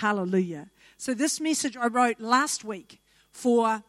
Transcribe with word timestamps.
Hallelujah. 0.00 0.70
So, 0.96 1.12
this 1.12 1.42
message 1.42 1.76
I 1.76 1.88
wrote 1.88 2.20
last 2.20 2.64
week 2.64 3.02
for 3.32 3.82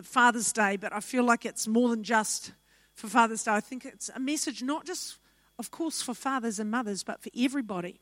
Father's 0.00 0.52
Day, 0.52 0.76
but 0.76 0.92
I 0.92 1.00
feel 1.00 1.24
like 1.24 1.44
it's 1.44 1.66
more 1.66 1.88
than 1.88 2.04
just 2.04 2.52
for 2.94 3.08
Father's 3.08 3.42
Day. 3.42 3.50
I 3.50 3.58
think 3.58 3.84
it's 3.84 4.08
a 4.14 4.20
message 4.20 4.62
not 4.62 4.86
just, 4.86 5.18
of 5.58 5.72
course, 5.72 6.00
for 6.00 6.14
fathers 6.14 6.60
and 6.60 6.70
mothers, 6.70 7.02
but 7.02 7.20
for 7.20 7.30
everybody. 7.36 7.98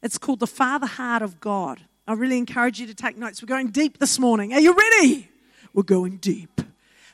It's 0.00 0.16
called 0.16 0.38
The 0.38 0.46
Father 0.46 0.86
Heart 0.86 1.22
of 1.22 1.40
God. 1.40 1.80
I 2.06 2.12
really 2.12 2.38
encourage 2.38 2.78
you 2.78 2.86
to 2.86 2.94
take 2.94 3.18
notes. 3.18 3.42
We're 3.42 3.48
going 3.48 3.70
deep 3.70 3.98
this 3.98 4.20
morning. 4.20 4.52
Are 4.52 4.60
you 4.60 4.72
ready? 4.72 5.28
We're 5.74 5.82
going 5.82 6.18
deep. 6.18 6.60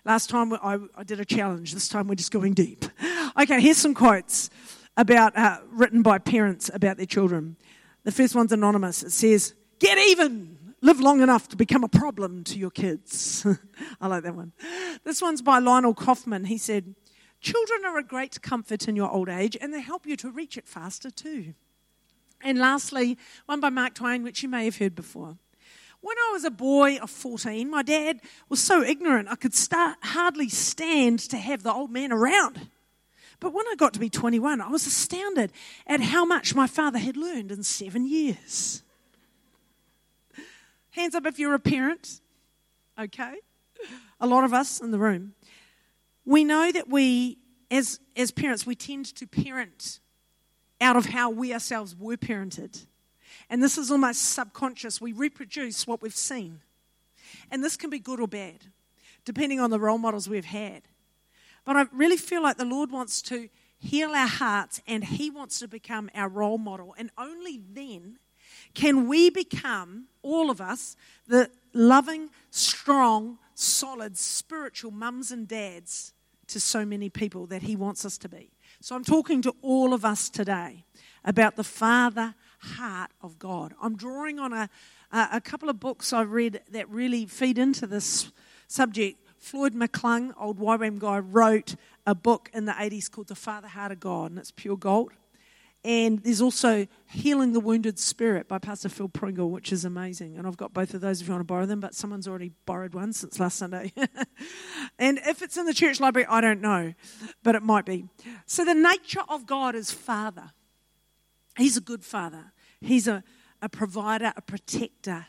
Last 0.04 0.28
time 0.28 0.52
I, 0.52 0.78
I 0.94 1.02
did 1.02 1.18
a 1.18 1.24
challenge. 1.24 1.72
This 1.72 1.88
time 1.88 2.08
we're 2.08 2.16
just 2.16 2.30
going 2.30 2.52
deep. 2.52 2.84
Okay, 3.38 3.60
here's 3.62 3.78
some 3.78 3.94
quotes 3.94 4.50
about 4.98 5.36
uh, 5.36 5.58
written 5.70 6.02
by 6.02 6.18
parents 6.18 6.70
about 6.74 6.98
their 6.98 7.06
children. 7.06 7.56
The 8.06 8.12
first 8.12 8.36
one's 8.36 8.52
anonymous. 8.52 9.02
It 9.02 9.10
says, 9.10 9.52
"Get 9.80 9.98
even." 9.98 10.74
Live 10.80 11.00
long 11.00 11.22
enough 11.22 11.48
to 11.48 11.56
become 11.56 11.82
a 11.82 11.88
problem 11.88 12.44
to 12.44 12.58
your 12.58 12.70
kids. 12.70 13.44
I 14.00 14.06
like 14.06 14.22
that 14.22 14.36
one. 14.36 14.52
This 15.02 15.20
one's 15.20 15.42
by 15.42 15.58
Lionel 15.58 15.94
Kaufman. 15.94 16.44
He 16.44 16.58
said, 16.58 16.94
Children 17.40 17.84
are 17.86 17.98
a 17.98 18.04
great 18.04 18.40
comfort 18.42 18.86
in 18.86 18.94
your 18.94 19.10
old 19.10 19.28
age 19.28 19.56
and 19.60 19.72
they 19.72 19.80
help 19.80 20.06
you 20.06 20.16
to 20.18 20.30
reach 20.30 20.56
it 20.56 20.68
faster 20.68 21.10
too. 21.10 21.54
And 22.42 22.58
lastly, 22.58 23.18
one 23.46 23.58
by 23.58 23.70
Mark 23.70 23.94
Twain, 23.94 24.22
which 24.22 24.42
you 24.42 24.48
may 24.50 24.66
have 24.66 24.76
heard 24.76 24.94
before. 24.94 25.38
When 26.02 26.16
I 26.28 26.30
was 26.32 26.44
a 26.44 26.50
boy 26.50 26.98
of 26.98 27.10
14, 27.10 27.68
my 27.68 27.82
dad 27.82 28.20
was 28.48 28.60
so 28.60 28.82
ignorant 28.82 29.28
I 29.28 29.36
could 29.36 29.54
start, 29.54 29.96
hardly 30.02 30.50
stand 30.50 31.18
to 31.30 31.38
have 31.38 31.62
the 31.62 31.72
old 31.72 31.90
man 31.90 32.12
around. 32.12 32.68
But 33.40 33.52
when 33.52 33.66
I 33.68 33.74
got 33.76 33.92
to 33.94 34.00
be 34.00 34.08
21, 34.08 34.60
I 34.60 34.68
was 34.68 34.86
astounded 34.86 35.52
at 35.86 36.00
how 36.00 36.24
much 36.24 36.54
my 36.54 36.66
father 36.66 36.98
had 36.98 37.16
learned 37.16 37.52
in 37.52 37.62
seven 37.62 38.06
years. 38.08 38.82
Hands 40.90 41.14
up 41.14 41.26
if 41.26 41.38
you're 41.38 41.54
a 41.54 41.58
parent. 41.58 42.20
Okay? 42.98 43.34
A 44.20 44.26
lot 44.26 44.44
of 44.44 44.54
us 44.54 44.80
in 44.80 44.90
the 44.90 44.98
room. 44.98 45.34
We 46.24 46.42
know 46.42 46.72
that 46.72 46.88
we, 46.88 47.38
as, 47.70 48.00
as 48.16 48.30
parents, 48.30 48.66
we 48.66 48.74
tend 48.74 49.14
to 49.16 49.26
parent 49.26 50.00
out 50.80 50.96
of 50.96 51.06
how 51.06 51.30
we 51.30 51.52
ourselves 51.52 51.94
were 51.94 52.16
parented. 52.16 52.86
And 53.50 53.62
this 53.62 53.78
is 53.78 53.90
almost 53.90 54.22
subconscious. 54.30 55.00
We 55.00 55.12
reproduce 55.12 55.86
what 55.86 56.02
we've 56.02 56.16
seen. 56.16 56.60
And 57.50 57.62
this 57.62 57.76
can 57.76 57.90
be 57.90 57.98
good 57.98 58.20
or 58.20 58.28
bad, 58.28 58.66
depending 59.24 59.60
on 59.60 59.70
the 59.70 59.78
role 59.78 59.98
models 59.98 60.28
we've 60.28 60.44
had. 60.44 60.82
But 61.66 61.76
I 61.76 61.84
really 61.92 62.16
feel 62.16 62.42
like 62.42 62.56
the 62.56 62.64
Lord 62.64 62.90
wants 62.90 63.20
to 63.22 63.50
heal 63.78 64.12
our 64.12 64.28
hearts 64.28 64.80
and 64.86 65.04
He 65.04 65.28
wants 65.28 65.58
to 65.58 65.68
become 65.68 66.08
our 66.14 66.28
role 66.28 66.56
model. 66.56 66.94
And 66.96 67.10
only 67.18 67.60
then 67.72 68.18
can 68.72 69.08
we 69.08 69.28
become, 69.28 70.06
all 70.22 70.48
of 70.48 70.60
us, 70.60 70.96
the 71.26 71.50
loving, 71.74 72.30
strong, 72.50 73.38
solid, 73.54 74.16
spiritual 74.16 74.92
mums 74.92 75.30
and 75.30 75.46
dads 75.46 76.14
to 76.46 76.60
so 76.60 76.86
many 76.86 77.10
people 77.10 77.46
that 77.46 77.62
He 77.62 77.76
wants 77.76 78.04
us 78.04 78.16
to 78.18 78.28
be. 78.28 78.50
So 78.80 78.94
I'm 78.94 79.04
talking 79.04 79.42
to 79.42 79.54
all 79.62 79.92
of 79.92 80.04
us 80.04 80.30
today 80.30 80.84
about 81.24 81.56
the 81.56 81.64
Father 81.64 82.34
heart 82.60 83.10
of 83.20 83.38
God. 83.38 83.74
I'm 83.82 83.96
drawing 83.96 84.38
on 84.38 84.52
a, 84.52 84.70
a 85.12 85.40
couple 85.40 85.68
of 85.68 85.80
books 85.80 86.12
I 86.12 86.22
read 86.22 86.60
that 86.70 86.88
really 86.88 87.26
feed 87.26 87.58
into 87.58 87.86
this 87.86 88.30
subject. 88.68 89.20
Floyd 89.38 89.74
McClung, 89.74 90.32
old 90.38 90.58
YWAM 90.58 90.98
guy, 90.98 91.18
wrote 91.18 91.76
a 92.06 92.14
book 92.14 92.50
in 92.52 92.64
the 92.64 92.72
80s 92.72 93.10
called 93.10 93.28
The 93.28 93.34
Father 93.34 93.68
Heart 93.68 93.92
of 93.92 94.00
God, 94.00 94.30
and 94.30 94.38
it's 94.38 94.50
pure 94.50 94.76
gold. 94.76 95.12
And 95.84 96.20
there's 96.24 96.40
also 96.40 96.88
Healing 97.06 97.52
the 97.52 97.60
Wounded 97.60 97.98
Spirit 97.98 98.48
by 98.48 98.58
Pastor 98.58 98.88
Phil 98.88 99.08
Pringle, 99.08 99.50
which 99.50 99.72
is 99.72 99.84
amazing. 99.84 100.36
And 100.36 100.44
I've 100.44 100.56
got 100.56 100.74
both 100.74 100.94
of 100.94 101.00
those 101.00 101.20
if 101.20 101.28
you 101.28 101.32
want 101.32 101.42
to 101.42 101.44
borrow 101.44 101.64
them, 101.64 101.78
but 101.78 101.94
someone's 101.94 102.26
already 102.26 102.50
borrowed 102.64 102.92
one 102.92 103.12
since 103.12 103.38
last 103.38 103.56
Sunday. 103.56 103.92
and 104.98 105.20
if 105.26 105.42
it's 105.42 105.56
in 105.56 105.64
the 105.64 105.72
church 105.72 106.00
library, 106.00 106.26
I 106.28 106.40
don't 106.40 106.60
know, 106.60 106.92
but 107.44 107.54
it 107.54 107.62
might 107.62 107.86
be. 107.86 108.08
So 108.46 108.64
the 108.64 108.74
nature 108.74 109.22
of 109.28 109.46
God 109.46 109.76
is 109.76 109.92
Father. 109.92 110.50
He's 111.56 111.76
a 111.76 111.80
good 111.80 112.04
Father, 112.04 112.52
He's 112.80 113.06
a, 113.06 113.22
a 113.62 113.68
provider, 113.68 114.32
a 114.36 114.42
protector, 114.42 115.26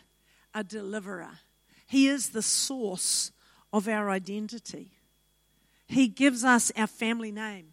a 0.54 0.64
deliverer. 0.64 1.40
He 1.86 2.08
is 2.08 2.30
the 2.30 2.42
source 2.42 3.32
of 3.78 3.88
our 3.88 4.10
identity. 4.10 4.92
He 5.88 6.08
gives 6.08 6.44
us 6.44 6.72
our 6.76 6.88
family 6.88 7.32
name, 7.32 7.68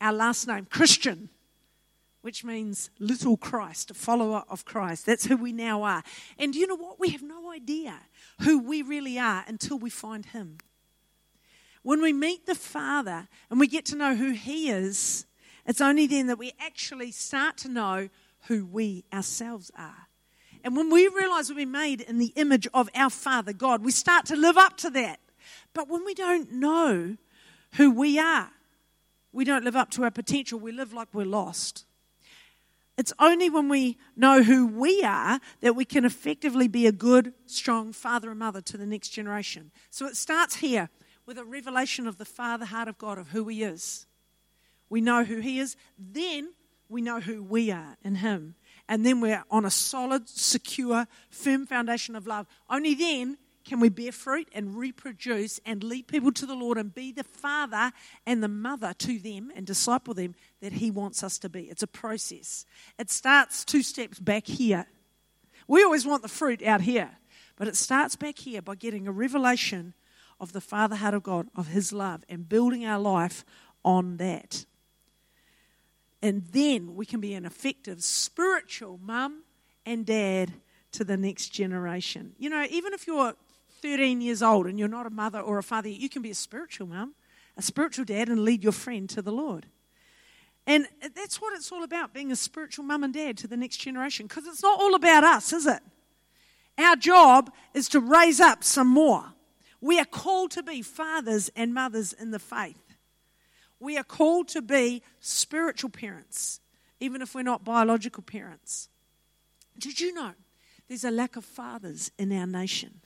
our 0.00 0.12
last 0.12 0.48
name, 0.48 0.66
Christian 0.66 1.30
which 2.22 2.44
means 2.44 2.90
little 2.98 3.36
Christ, 3.36 3.90
a 3.90 3.94
follower 3.94 4.44
of 4.48 4.64
Christ. 4.64 5.06
That's 5.06 5.26
who 5.26 5.36
we 5.36 5.52
now 5.52 5.82
are. 5.82 6.02
And 6.38 6.54
you 6.54 6.66
know 6.66 6.76
what? 6.76 7.00
We 7.00 7.10
have 7.10 7.22
no 7.22 7.50
idea 7.50 7.94
who 8.42 8.58
we 8.58 8.82
really 8.82 9.18
are 9.18 9.44
until 9.46 9.78
we 9.78 9.90
find 9.90 10.26
Him. 10.26 10.58
When 11.82 12.02
we 12.02 12.12
meet 12.12 12.46
the 12.46 12.54
Father 12.54 13.28
and 13.48 13.58
we 13.58 13.66
get 13.66 13.86
to 13.86 13.96
know 13.96 14.14
who 14.14 14.32
He 14.32 14.68
is, 14.68 15.26
it's 15.66 15.80
only 15.80 16.06
then 16.06 16.26
that 16.26 16.38
we 16.38 16.52
actually 16.60 17.10
start 17.10 17.56
to 17.58 17.68
know 17.68 18.10
who 18.48 18.66
we 18.66 19.04
ourselves 19.12 19.70
are. 19.76 20.08
And 20.62 20.76
when 20.76 20.90
we 20.90 21.08
realize 21.08 21.48
we've 21.48 21.56
been 21.56 21.70
made 21.70 22.02
in 22.02 22.18
the 22.18 22.32
image 22.36 22.68
of 22.74 22.90
our 22.94 23.08
Father 23.08 23.54
God, 23.54 23.82
we 23.82 23.92
start 23.92 24.26
to 24.26 24.36
live 24.36 24.58
up 24.58 24.76
to 24.78 24.90
that. 24.90 25.20
But 25.74 25.88
when 25.88 26.04
we 26.04 26.14
don't 26.14 26.52
know 26.52 27.16
who 27.76 27.90
we 27.90 28.18
are, 28.18 28.50
we 29.32 29.44
don't 29.44 29.64
live 29.64 29.76
up 29.76 29.90
to 29.92 30.04
our 30.04 30.10
potential, 30.10 30.58
we 30.58 30.72
live 30.72 30.92
like 30.92 31.08
we're 31.12 31.24
lost. 31.24 31.84
It's 32.98 33.12
only 33.18 33.48
when 33.48 33.68
we 33.68 33.96
know 34.14 34.42
who 34.42 34.66
we 34.66 35.02
are 35.02 35.40
that 35.60 35.74
we 35.74 35.84
can 35.84 36.04
effectively 36.04 36.68
be 36.68 36.86
a 36.86 36.92
good, 36.92 37.32
strong 37.46 37.92
father 37.92 38.30
and 38.30 38.38
mother 38.38 38.60
to 38.60 38.76
the 38.76 38.84
next 38.84 39.08
generation. 39.10 39.70
So 39.88 40.06
it 40.06 40.16
starts 40.16 40.56
here 40.56 40.90
with 41.24 41.38
a 41.38 41.44
revelation 41.44 42.06
of 42.06 42.18
the 42.18 42.24
Father 42.24 42.66
heart 42.66 42.88
of 42.88 42.98
God, 42.98 43.16
of 43.16 43.28
who 43.28 43.48
He 43.48 43.62
is. 43.62 44.06
We 44.90 45.00
know 45.00 45.24
who 45.24 45.38
He 45.38 45.60
is, 45.60 45.76
then 45.96 46.52
we 46.90 47.00
know 47.00 47.20
who 47.20 47.42
we 47.42 47.70
are 47.70 47.96
in 48.02 48.16
Him. 48.16 48.56
And 48.88 49.06
then 49.06 49.20
we're 49.20 49.44
on 49.50 49.64
a 49.64 49.70
solid, 49.70 50.28
secure, 50.28 51.06
firm 51.30 51.64
foundation 51.64 52.16
of 52.16 52.26
love. 52.26 52.48
Only 52.68 52.94
then 52.94 53.38
can 53.64 53.80
we 53.80 53.88
bear 53.88 54.12
fruit 54.12 54.48
and 54.52 54.76
reproduce 54.76 55.60
and 55.66 55.84
lead 55.84 56.08
people 56.08 56.32
to 56.32 56.46
the 56.46 56.54
Lord 56.54 56.78
and 56.78 56.94
be 56.94 57.12
the 57.12 57.24
father 57.24 57.92
and 58.26 58.42
the 58.42 58.48
mother 58.48 58.94
to 58.98 59.18
them 59.18 59.52
and 59.54 59.66
disciple 59.66 60.14
them 60.14 60.34
that 60.60 60.72
He 60.72 60.90
wants 60.90 61.22
us 61.22 61.38
to 61.38 61.48
be? 61.48 61.62
It's 61.64 61.82
a 61.82 61.86
process. 61.86 62.64
It 62.98 63.10
starts 63.10 63.64
two 63.64 63.82
steps 63.82 64.18
back 64.18 64.46
here. 64.46 64.86
We 65.68 65.84
always 65.84 66.06
want 66.06 66.22
the 66.22 66.28
fruit 66.28 66.62
out 66.62 66.80
here, 66.80 67.10
but 67.56 67.68
it 67.68 67.76
starts 67.76 68.16
back 68.16 68.38
here 68.38 68.62
by 68.62 68.74
getting 68.74 69.06
a 69.06 69.12
revelation 69.12 69.94
of 70.40 70.52
the 70.52 70.60
Father 70.60 70.96
heart 70.96 71.14
of 71.14 71.22
God, 71.22 71.48
of 71.54 71.68
His 71.68 71.92
love, 71.92 72.24
and 72.28 72.48
building 72.48 72.86
our 72.86 72.98
life 72.98 73.44
on 73.84 74.16
that. 74.16 74.64
And 76.22 76.44
then 76.52 76.94
we 76.94 77.06
can 77.06 77.20
be 77.20 77.34
an 77.34 77.44
effective 77.44 78.02
spiritual 78.02 78.98
mum 79.02 79.44
and 79.86 80.04
dad 80.04 80.52
to 80.92 81.04
the 81.04 81.16
next 81.16 81.50
generation. 81.50 82.32
You 82.38 82.50
know, 82.50 82.66
even 82.70 82.92
if 82.92 83.06
you're 83.06 83.34
13 83.82 84.20
years 84.20 84.42
old 84.42 84.66
and 84.66 84.78
you're 84.78 84.88
not 84.88 85.06
a 85.06 85.10
mother 85.10 85.40
or 85.40 85.58
a 85.58 85.62
father, 85.62 85.88
you 85.88 86.08
can 86.08 86.22
be 86.22 86.30
a 86.30 86.34
spiritual 86.34 86.86
mum, 86.86 87.14
a 87.56 87.62
spiritual 87.62 88.04
dad, 88.04 88.28
and 88.28 88.44
lead 88.44 88.62
your 88.62 88.72
friend 88.72 89.08
to 89.10 89.22
the 89.22 89.32
Lord. 89.32 89.66
And 90.66 90.86
that's 91.14 91.40
what 91.40 91.54
it's 91.54 91.72
all 91.72 91.82
about 91.82 92.14
being 92.14 92.30
a 92.30 92.36
spiritual 92.36 92.84
mum 92.84 93.02
and 93.02 93.12
dad 93.12 93.36
to 93.38 93.48
the 93.48 93.56
next 93.56 93.78
generation 93.78 94.26
because 94.26 94.46
it's 94.46 94.62
not 94.62 94.80
all 94.80 94.94
about 94.94 95.24
us, 95.24 95.52
is 95.52 95.66
it? 95.66 95.80
Our 96.78 96.96
job 96.96 97.52
is 97.74 97.88
to 97.90 98.00
raise 98.00 98.40
up 98.40 98.62
some 98.62 98.86
more. 98.86 99.32
We 99.80 99.98
are 99.98 100.04
called 100.04 100.50
to 100.52 100.62
be 100.62 100.82
fathers 100.82 101.50
and 101.56 101.74
mothers 101.74 102.12
in 102.12 102.30
the 102.30 102.38
faith. 102.38 102.96
We 103.78 103.96
are 103.96 104.04
called 104.04 104.48
to 104.48 104.62
be 104.62 105.02
spiritual 105.20 105.90
parents, 105.90 106.60
even 107.00 107.22
if 107.22 107.34
we're 107.34 107.42
not 107.42 107.64
biological 107.64 108.22
parents. 108.22 108.90
Did 109.78 110.00
you 110.00 110.12
know 110.12 110.32
there's 110.88 111.04
a 111.04 111.10
lack 111.10 111.36
of 111.36 111.44
fathers 111.44 112.10
in 112.18 112.30
our 112.32 112.46
nation? 112.46 112.99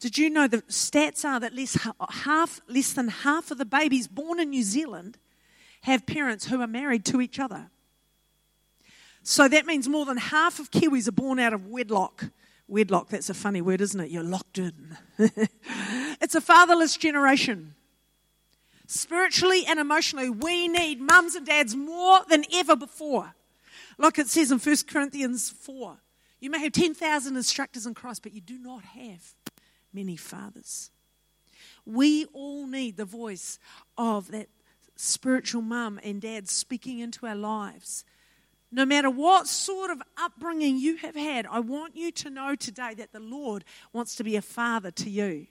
Did 0.00 0.16
you 0.16 0.30
know 0.30 0.46
the 0.46 0.62
stats 0.62 1.24
are 1.24 1.40
that 1.40 1.54
less, 1.54 1.76
half, 2.10 2.60
less 2.68 2.92
than 2.92 3.08
half 3.08 3.50
of 3.50 3.58
the 3.58 3.64
babies 3.64 4.06
born 4.06 4.38
in 4.38 4.50
New 4.50 4.62
Zealand 4.62 5.18
have 5.82 6.06
parents 6.06 6.46
who 6.46 6.60
are 6.60 6.68
married 6.68 7.04
to 7.06 7.20
each 7.20 7.40
other? 7.40 7.70
So 9.22 9.48
that 9.48 9.66
means 9.66 9.88
more 9.88 10.06
than 10.06 10.16
half 10.16 10.60
of 10.60 10.70
Kiwis 10.70 11.08
are 11.08 11.12
born 11.12 11.38
out 11.38 11.52
of 11.52 11.66
wedlock. 11.66 12.30
Wedlock, 12.68 13.08
that's 13.08 13.28
a 13.28 13.34
funny 13.34 13.60
word, 13.60 13.80
isn't 13.80 14.00
it? 14.00 14.10
You're 14.10 14.22
locked 14.22 14.58
in. 14.58 14.96
it's 15.18 16.34
a 16.34 16.40
fatherless 16.40 16.96
generation. 16.96 17.74
Spiritually 18.86 19.64
and 19.66 19.80
emotionally, 19.80 20.30
we 20.30 20.68
need 20.68 21.00
mums 21.00 21.34
and 21.34 21.44
dads 21.44 21.74
more 21.74 22.20
than 22.28 22.44
ever 22.54 22.76
before. 22.76 23.34
Like 23.98 24.18
it 24.18 24.28
says 24.28 24.52
in 24.52 24.58
1 24.58 24.76
Corinthians 24.88 25.50
4 25.50 25.98
you 26.40 26.50
may 26.50 26.60
have 26.60 26.72
10,000 26.72 27.36
instructors 27.36 27.84
in 27.84 27.94
Christ, 27.94 28.22
but 28.22 28.32
you 28.32 28.40
do 28.40 28.58
not 28.58 28.84
have 28.84 29.34
many 29.92 30.16
fathers. 30.16 30.90
We 31.84 32.26
all 32.26 32.66
need 32.66 32.96
the 32.96 33.04
voice 33.04 33.58
of 33.96 34.30
that 34.30 34.48
spiritual 34.96 35.62
mum 35.62 36.00
and 36.02 36.20
dad 36.20 36.48
speaking 36.48 36.98
into 36.98 37.26
our 37.26 37.36
lives 37.36 38.04
No 38.70 38.84
matter 38.84 39.10
what 39.10 39.46
sort 39.46 39.90
of 39.90 40.02
upbringing 40.18 40.78
you 40.78 40.96
have 40.96 41.16
had, 41.16 41.46
I 41.46 41.60
want 41.60 41.96
you 41.96 42.10
to 42.12 42.30
know 42.30 42.54
today 42.54 42.94
that 42.94 43.12
the 43.12 43.20
Lord 43.20 43.64
wants 43.92 44.14
to 44.16 44.24
be 44.24 44.36
a 44.36 44.42
father 44.42 44.90
to 44.90 45.10
you. 45.10 45.46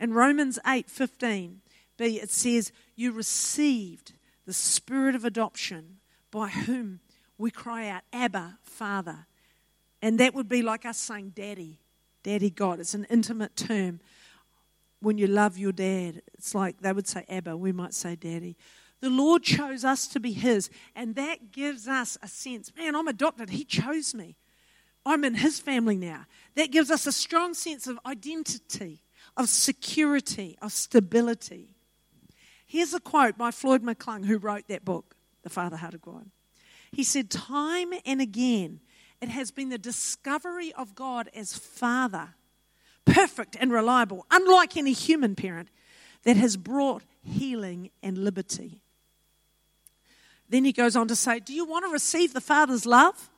In 0.00 0.12
Romans 0.12 0.58
8:15b 0.64 1.60
it 1.98 2.30
says 2.30 2.72
you 2.96 3.12
received 3.12 4.14
the 4.46 4.52
spirit 4.54 5.14
of 5.14 5.24
adoption 5.24 6.00
by 6.30 6.48
whom 6.48 7.00
we 7.38 7.50
cry 7.50 7.88
out 7.88 8.02
abba 8.12 8.58
father. 8.62 9.26
And 10.02 10.18
that 10.18 10.34
would 10.34 10.48
be 10.48 10.62
like 10.62 10.86
us 10.86 10.98
saying 10.98 11.30
daddy, 11.36 11.78
daddy 12.22 12.50
God. 12.50 12.80
It's 12.80 12.94
an 12.94 13.06
intimate 13.10 13.56
term. 13.56 14.00
When 15.00 15.16
you 15.16 15.26
love 15.26 15.56
your 15.56 15.72
dad, 15.72 16.22
it's 16.34 16.54
like 16.54 16.80
they 16.80 16.92
would 16.92 17.08
say 17.08 17.24
abba, 17.28 17.56
we 17.56 17.72
might 17.72 17.94
say 17.94 18.16
daddy. 18.16 18.56
The 19.00 19.10
Lord 19.10 19.42
chose 19.42 19.84
us 19.84 20.06
to 20.08 20.20
be 20.20 20.32
His, 20.32 20.68
and 20.94 21.14
that 21.14 21.52
gives 21.52 21.88
us 21.88 22.18
a 22.22 22.28
sense 22.28 22.70
man, 22.76 22.94
I'm 22.94 23.08
adopted. 23.08 23.50
He 23.50 23.64
chose 23.64 24.14
me. 24.14 24.36
I'm 25.06 25.24
in 25.24 25.36
His 25.36 25.58
family 25.58 25.96
now. 25.96 26.26
That 26.54 26.70
gives 26.70 26.90
us 26.90 27.06
a 27.06 27.12
strong 27.12 27.54
sense 27.54 27.86
of 27.86 27.98
identity, 28.04 29.00
of 29.36 29.48
security, 29.48 30.58
of 30.60 30.72
stability. 30.72 31.74
Here's 32.66 32.92
a 32.92 33.00
quote 33.00 33.38
by 33.38 33.50
Floyd 33.50 33.82
McClung, 33.82 34.26
who 34.26 34.36
wrote 34.36 34.68
that 34.68 34.84
book, 34.84 35.16
The 35.42 35.50
Father 35.50 35.76
Heart 35.76 35.94
of 35.94 36.02
God. 36.02 36.30
He 36.92 37.02
said, 37.02 37.30
Time 37.30 37.92
and 38.04 38.20
again, 38.20 38.80
it 39.20 39.28
has 39.28 39.50
been 39.50 39.68
the 39.68 39.78
discovery 39.78 40.72
of 40.72 40.94
God 40.94 41.28
as 41.34 41.56
Father, 41.56 42.30
perfect 43.04 43.56
and 43.58 43.72
reliable, 43.72 44.26
unlike 44.30 44.76
any 44.76 44.92
human 44.92 45.34
parent, 45.34 45.68
that 46.24 46.36
has 46.36 46.56
brought 46.56 47.02
healing 47.22 47.90
and 48.02 48.18
liberty. 48.18 48.82
Then 50.48 50.64
he 50.64 50.72
goes 50.72 50.96
on 50.96 51.08
to 51.08 51.16
say, 51.16 51.38
Do 51.38 51.54
you 51.54 51.64
want 51.64 51.84
to 51.86 51.92
receive 51.92 52.32
the 52.32 52.40
Father's 52.40 52.84
love? 52.84 53.30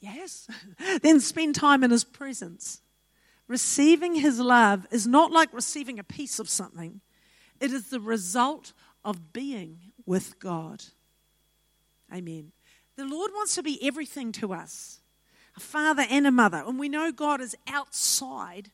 Yes. 0.00 0.48
then 1.02 1.20
spend 1.20 1.54
time 1.54 1.84
in 1.84 1.90
his 1.90 2.04
presence. 2.04 2.80
Receiving 3.48 4.14
his 4.14 4.38
love 4.38 4.86
is 4.90 5.06
not 5.06 5.32
like 5.32 5.52
receiving 5.52 5.98
a 5.98 6.04
piece 6.04 6.38
of 6.38 6.48
something, 6.48 7.00
it 7.60 7.72
is 7.72 7.90
the 7.90 8.00
result 8.00 8.72
of 9.04 9.32
being 9.32 9.78
with 10.06 10.38
God. 10.38 10.84
Amen. 12.12 12.52
The 13.00 13.06
Lord 13.06 13.30
wants 13.32 13.54
to 13.54 13.62
be 13.62 13.82
everything 13.82 14.30
to 14.32 14.52
us 14.52 15.00
a 15.56 15.60
father 15.60 16.04
and 16.10 16.26
a 16.26 16.30
mother. 16.30 16.62
And 16.66 16.78
we 16.78 16.90
know 16.90 17.10
God 17.10 17.40
is 17.40 17.56
outside 17.66 18.72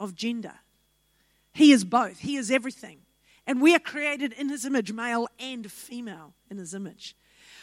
of 0.00 0.14
gender, 0.14 0.54
He 1.52 1.70
is 1.70 1.84
both, 1.84 2.20
He 2.20 2.36
is 2.36 2.50
everything. 2.50 3.00
And 3.46 3.60
we 3.60 3.74
are 3.74 3.78
created 3.78 4.32
in 4.32 4.48
His 4.48 4.64
image, 4.64 4.90
male 4.90 5.28
and 5.38 5.70
female 5.70 6.32
in 6.50 6.56
His 6.56 6.72
image. 6.72 7.14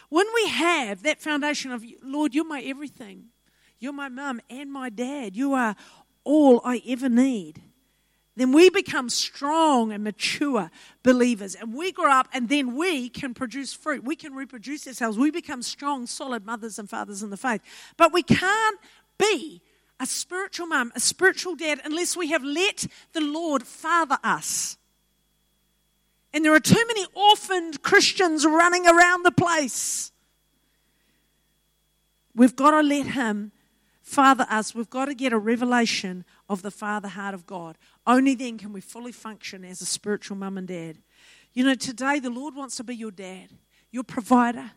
When 0.10 0.28
we 0.36 0.48
have 0.50 1.02
that 1.02 1.22
foundation 1.22 1.72
of, 1.72 1.84
Lord, 2.04 2.36
you're 2.36 2.46
my 2.46 2.62
everything, 2.62 3.30
you're 3.80 3.92
my 3.92 4.10
mum 4.10 4.42
and 4.48 4.72
my 4.72 4.92
dad, 4.92 5.36
you 5.36 5.54
are 5.54 5.76
all 6.24 6.62
I 6.64 6.84
ever 6.88 7.10
need, 7.10 7.64
then 8.36 8.52
we 8.52 8.70
become 8.70 9.10
strong 9.10 9.92
and 9.94 10.04
mature 10.04 10.70
believers. 11.04 11.56
And 11.56 11.74
we 11.74 11.92
grow 11.92 12.12
up, 12.12 12.28
and 12.34 12.50
then 12.50 12.76
we 12.76 13.10
can 13.10 13.34
produce 13.34 13.74
fruit. 13.74 14.04
We 14.04 14.16
can 14.16 14.34
reproduce 14.34 14.88
ourselves. 14.88 15.18
We 15.18 15.32
become 15.32 15.62
strong, 15.62 16.06
solid 16.06 16.46
mothers 16.46 16.78
and 16.78 16.90
fathers 16.90 17.24
in 17.24 17.30
the 17.30 17.38
faith. 17.38 17.62
But 17.96 18.12
we 18.12 18.24
can't 18.24 18.80
be 19.18 19.62
a 20.00 20.06
spiritual 20.06 20.68
mum, 20.68 20.92
a 20.96 21.00
spiritual 21.00 21.56
dad, 21.56 21.80
unless 21.86 22.18
we 22.18 22.30
have 22.32 22.44
let 22.44 22.86
the 23.14 23.22
Lord 23.22 23.64
father 23.64 24.18
us. 24.22 24.78
And 26.34 26.44
there 26.44 26.54
are 26.54 26.60
too 26.60 26.84
many 26.88 27.06
orphaned 27.14 27.82
Christians 27.82 28.46
running 28.46 28.86
around 28.86 29.24
the 29.24 29.32
place. 29.32 30.12
We've 32.36 32.58
got 32.58 32.72
to 32.72 32.82
let 32.82 33.08
Him 33.08 33.54
father 34.02 34.46
us. 34.50 34.76
We've 34.76 34.90
got 34.90 35.06
to 35.06 35.16
get 35.16 35.32
a 35.32 35.38
revelation 35.38 36.26
of 36.50 36.62
the 36.62 36.72
father 36.72 37.08
heart 37.08 37.34
of 37.34 37.46
God. 37.48 37.78
Only 38.08 38.36
then 38.36 38.58
can 38.58 38.72
we 38.72 38.82
fully 38.82 39.12
function 39.12 39.66
as 39.66 39.82
a 39.82 39.86
spiritual 39.86 40.38
mum 40.38 40.58
and 40.58 40.68
dad. 40.68 40.98
You 41.54 41.64
know, 41.64 41.76
today 41.76 42.20
the 42.20 42.30
Lord 42.30 42.56
wants 42.56 42.76
to 42.78 42.84
be 42.84 42.96
your 42.96 43.12
dad, 43.12 43.50
your 43.92 44.04
provider, 44.04 44.72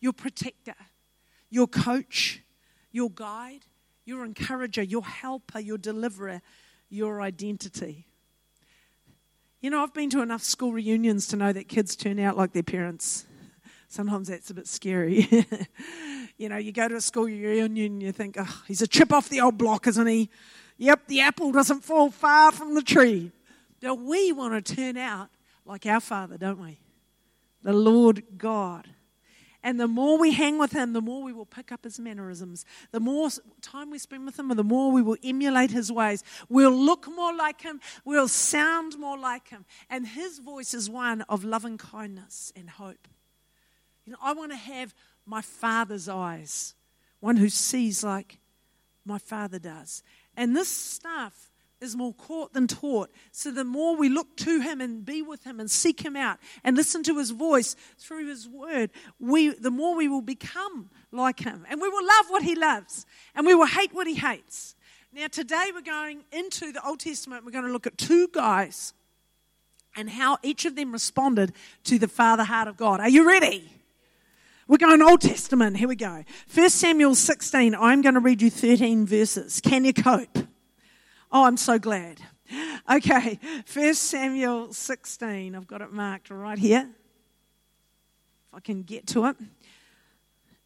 your 0.00 0.12
protector, 0.12 0.76
your 1.50 1.66
coach, 1.66 2.42
your 2.92 3.10
guide, 3.10 3.66
your 4.04 4.24
encourager, 4.24 4.82
your 4.82 5.02
helper, 5.02 5.58
your 5.58 5.78
deliverer, 5.78 6.42
your 6.88 7.22
identity. 7.22 8.06
You 9.60 9.70
know, 9.70 9.82
I've 9.82 9.94
been 9.94 10.10
to 10.10 10.20
enough 10.20 10.42
school 10.42 10.72
reunions 10.72 11.26
to 11.28 11.36
know 11.36 11.52
that 11.52 11.68
kids 11.68 11.96
turn 11.96 12.18
out 12.20 12.36
like 12.36 12.52
their 12.52 12.62
parents. 12.62 13.24
Sometimes 13.88 14.28
that's 14.28 14.50
a 14.50 14.54
bit 14.54 14.66
scary. 14.66 15.26
you 16.36 16.48
know, 16.48 16.56
you 16.56 16.70
go 16.70 16.86
to 16.86 16.96
a 16.96 17.00
school 17.00 17.24
reunion 17.24 17.92
and 17.92 18.02
you 18.02 18.12
think, 18.12 18.36
oh, 18.38 18.62
he's 18.68 18.82
a 18.82 18.86
chip 18.86 19.12
off 19.12 19.28
the 19.28 19.40
old 19.40 19.56
block, 19.56 19.86
isn't 19.86 20.06
he? 20.06 20.28
Yep, 20.78 21.06
the 21.06 21.20
apple 21.20 21.52
doesn't 21.52 21.84
fall 21.84 22.10
far 22.10 22.52
from 22.52 22.74
the 22.74 22.82
tree. 22.82 23.30
But 23.80 23.96
we 23.96 24.32
want 24.32 24.64
to 24.64 24.74
turn 24.74 24.96
out 24.96 25.28
like 25.64 25.86
our 25.86 26.00
Father, 26.00 26.36
don't 26.36 26.60
we? 26.60 26.80
The 27.62 27.72
Lord 27.72 28.24
God. 28.36 28.88
And 29.62 29.80
the 29.80 29.88
more 29.88 30.18
we 30.18 30.32
hang 30.32 30.58
with 30.58 30.72
Him, 30.72 30.92
the 30.92 31.00
more 31.00 31.22
we 31.22 31.32
will 31.32 31.46
pick 31.46 31.72
up 31.72 31.84
His 31.84 31.98
mannerisms. 31.98 32.66
The 32.92 33.00
more 33.00 33.30
time 33.62 33.90
we 33.90 33.98
spend 33.98 34.26
with 34.26 34.38
Him, 34.38 34.48
the 34.48 34.62
more 34.62 34.92
we 34.92 35.00
will 35.00 35.16
emulate 35.24 35.70
His 35.70 35.90
ways. 35.90 36.22
We'll 36.50 36.70
look 36.70 37.08
more 37.08 37.34
like 37.34 37.62
Him. 37.62 37.80
We'll 38.04 38.28
sound 38.28 38.98
more 38.98 39.18
like 39.18 39.48
Him. 39.48 39.64
And 39.88 40.06
His 40.06 40.38
voice 40.38 40.74
is 40.74 40.90
one 40.90 41.22
of 41.22 41.44
loving 41.44 41.78
kindness 41.78 42.52
and 42.54 42.68
hope. 42.68 43.08
You 44.04 44.12
know, 44.12 44.18
I 44.22 44.34
want 44.34 44.52
to 44.52 44.58
have 44.58 44.94
my 45.24 45.40
Father's 45.40 46.10
eyes, 46.10 46.74
one 47.20 47.38
who 47.38 47.48
sees 47.48 48.04
like 48.04 48.38
my 49.06 49.18
Father 49.18 49.58
does. 49.58 50.02
And 50.36 50.56
this 50.56 50.68
stuff 50.68 51.50
is 51.80 51.94
more 51.94 52.14
caught 52.14 52.52
than 52.52 52.66
taught. 52.66 53.10
So 53.30 53.50
the 53.50 53.64
more 53.64 53.96
we 53.96 54.08
look 54.08 54.36
to 54.38 54.60
him 54.60 54.80
and 54.80 55.04
be 55.04 55.22
with 55.22 55.44
him 55.44 55.60
and 55.60 55.70
seek 55.70 56.04
him 56.04 56.16
out 56.16 56.38
and 56.64 56.76
listen 56.76 57.02
to 57.04 57.18
his 57.18 57.30
voice 57.30 57.76
through 57.98 58.28
his 58.28 58.48
word, 58.48 58.90
we, 59.20 59.50
the 59.50 59.70
more 59.70 59.94
we 59.94 60.08
will 60.08 60.22
become 60.22 60.90
like 61.12 61.40
him. 61.40 61.64
And 61.68 61.80
we 61.80 61.88
will 61.88 62.04
love 62.04 62.26
what 62.28 62.42
he 62.42 62.54
loves 62.54 63.06
and 63.34 63.46
we 63.46 63.54
will 63.54 63.66
hate 63.66 63.92
what 63.92 64.06
he 64.06 64.14
hates. 64.14 64.74
Now, 65.12 65.28
today 65.28 65.70
we're 65.72 65.82
going 65.82 66.24
into 66.32 66.72
the 66.72 66.84
Old 66.84 67.00
Testament. 67.00 67.44
We're 67.44 67.52
going 67.52 67.66
to 67.66 67.72
look 67.72 67.86
at 67.86 67.96
two 67.96 68.28
guys 68.32 68.94
and 69.96 70.10
how 70.10 70.38
each 70.42 70.64
of 70.64 70.74
them 70.74 70.90
responded 70.90 71.52
to 71.84 71.98
the 71.98 72.08
Father 72.08 72.42
heart 72.42 72.66
of 72.66 72.76
God. 72.76 72.98
Are 72.98 73.08
you 73.08 73.26
ready? 73.26 73.70
We're 74.66 74.78
going 74.78 75.02
Old 75.02 75.20
Testament. 75.20 75.76
Here 75.76 75.88
we 75.88 75.96
go. 75.96 76.24
1 76.54 76.70
Samuel 76.70 77.14
16. 77.14 77.74
I'm 77.74 78.00
going 78.00 78.14
to 78.14 78.20
read 78.20 78.40
you 78.40 78.50
13 78.50 79.04
verses. 79.06 79.60
Can 79.60 79.84
you 79.84 79.92
cope? 79.92 80.38
Oh, 81.30 81.44
I'm 81.44 81.58
so 81.58 81.78
glad. 81.78 82.20
Okay, 82.90 83.38
1 83.72 83.94
Samuel 83.94 84.72
16. 84.72 85.54
I've 85.54 85.66
got 85.66 85.82
it 85.82 85.92
marked 85.92 86.30
right 86.30 86.58
here. 86.58 86.88
If 88.48 88.54
I 88.54 88.60
can 88.60 88.82
get 88.82 89.06
to 89.08 89.26
it. 89.26 89.36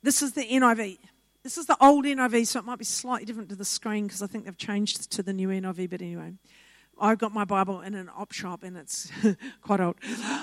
This 0.02 0.22
is 0.22 0.32
the 0.32 0.42
NIV. 0.42 0.98
This 1.42 1.58
is 1.58 1.66
the 1.66 1.76
old 1.80 2.04
NIV, 2.04 2.46
so 2.46 2.58
it 2.60 2.64
might 2.64 2.78
be 2.78 2.84
slightly 2.84 3.24
different 3.24 3.48
to 3.48 3.56
the 3.56 3.64
screen 3.64 4.06
because 4.06 4.22
I 4.22 4.26
think 4.26 4.44
they've 4.44 4.56
changed 4.56 5.10
to 5.12 5.22
the 5.22 5.32
new 5.32 5.48
NIV, 5.48 5.90
but 5.90 6.02
anyway. 6.02 6.34
I've 7.00 7.18
got 7.18 7.32
my 7.32 7.44
Bible 7.44 7.80
in 7.80 7.94
an 7.94 8.10
op 8.16 8.32
shop 8.32 8.62
and 8.62 8.76
it's 8.76 9.10
quite 9.62 9.80
old. 9.80 9.96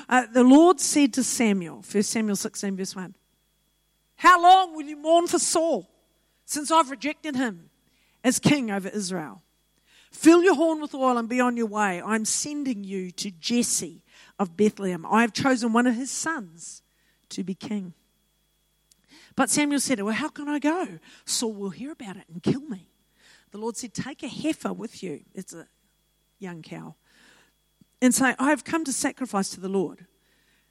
Uh, 0.09 0.25
the 0.33 0.43
Lord 0.43 0.79
said 0.79 1.13
to 1.13 1.24
Samuel, 1.24 1.83
1 1.89 2.03
Samuel 2.03 2.35
16, 2.35 2.77
verse 2.77 2.95
1, 2.95 3.13
How 4.17 4.41
long 4.41 4.75
will 4.75 4.86
you 4.86 4.98
mourn 4.98 5.27
for 5.27 5.39
Saul 5.39 5.89
since 6.45 6.72
I've 6.72 6.89
rejected 6.89 7.36
him 7.36 7.69
as 8.24 8.39
king 8.39 8.72
over 8.72 8.89
Israel? 8.89 9.41
Fill 10.12 10.43
your 10.43 10.55
horn 10.55 10.81
with 10.81 10.95
oil 10.95 11.17
and 11.17 11.27
be 11.27 11.41
on 11.41 11.57
your 11.57 11.65
way. 11.65 12.01
I'm 12.01 12.24
sending 12.24 12.86
you 12.86 13.12
to 13.12 13.31
Jesse 13.31 14.01
of 14.39 14.55
Bethlehem. 14.55 15.05
I 15.05 15.22
have 15.22 15.34
chosen 15.34 15.74
one 15.74 15.88
of 15.88 15.95
his 15.95 16.10
sons 16.10 16.81
to 17.29 17.43
be 17.43 17.53
king. 17.53 17.93
But 19.36 19.50
Samuel 19.50 19.81
said, 19.81 20.01
Well, 20.01 20.13
how 20.13 20.29
can 20.29 20.48
I 20.48 20.60
go? 20.60 21.00
Saul 21.25 21.53
will 21.53 21.69
hear 21.69 21.91
about 21.91 22.15
it 22.15 22.24
and 22.31 22.41
kill 22.41 22.62
me. 22.62 22.88
The 23.51 23.57
Lord 23.57 23.75
said, 23.75 23.93
Take 23.93 24.24
a 24.24 24.27
heifer 24.27 24.72
with 24.72 25.03
you. 25.03 25.22
It's 25.34 25.53
a 25.53 25.67
young 26.39 26.62
cow. 26.62 26.95
And 28.01 28.13
say, 28.13 28.36
I 28.39 28.50
have 28.51 28.63
come 28.63 28.86
to 28.86 28.93
sacrifice 28.93 29.50
to 29.50 29.60
the 29.60 29.69
Lord. 29.69 30.05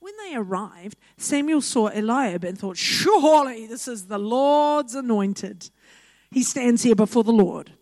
When 0.00 0.14
they 0.16 0.36
arrived, 0.36 0.96
Samuel 1.16 1.60
saw 1.60 1.88
Eliab 1.88 2.44
and 2.44 2.58
thought, 2.58 2.76
Surely 2.76 3.66
this 3.66 3.88
is 3.88 4.06
the 4.06 4.18
Lord's 4.18 4.94
anointed. 4.94 5.70
He 6.30 6.42
stands 6.42 6.82
here 6.82 6.94
before 6.94 7.24
the 7.24 7.32
Lord. 7.32 7.72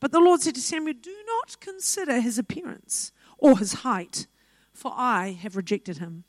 But 0.00 0.12
the 0.12 0.20
Lord 0.20 0.40
said 0.40 0.54
to 0.54 0.60
Samuel, 0.60 0.96
Do 1.00 1.14
not 1.26 1.58
consider 1.60 2.20
his 2.20 2.38
appearance 2.38 3.12
or 3.38 3.58
his 3.58 3.72
height, 3.74 4.26
for 4.72 4.92
I 4.94 5.32
have 5.42 5.56
rejected 5.56 5.98
him. 5.98 6.24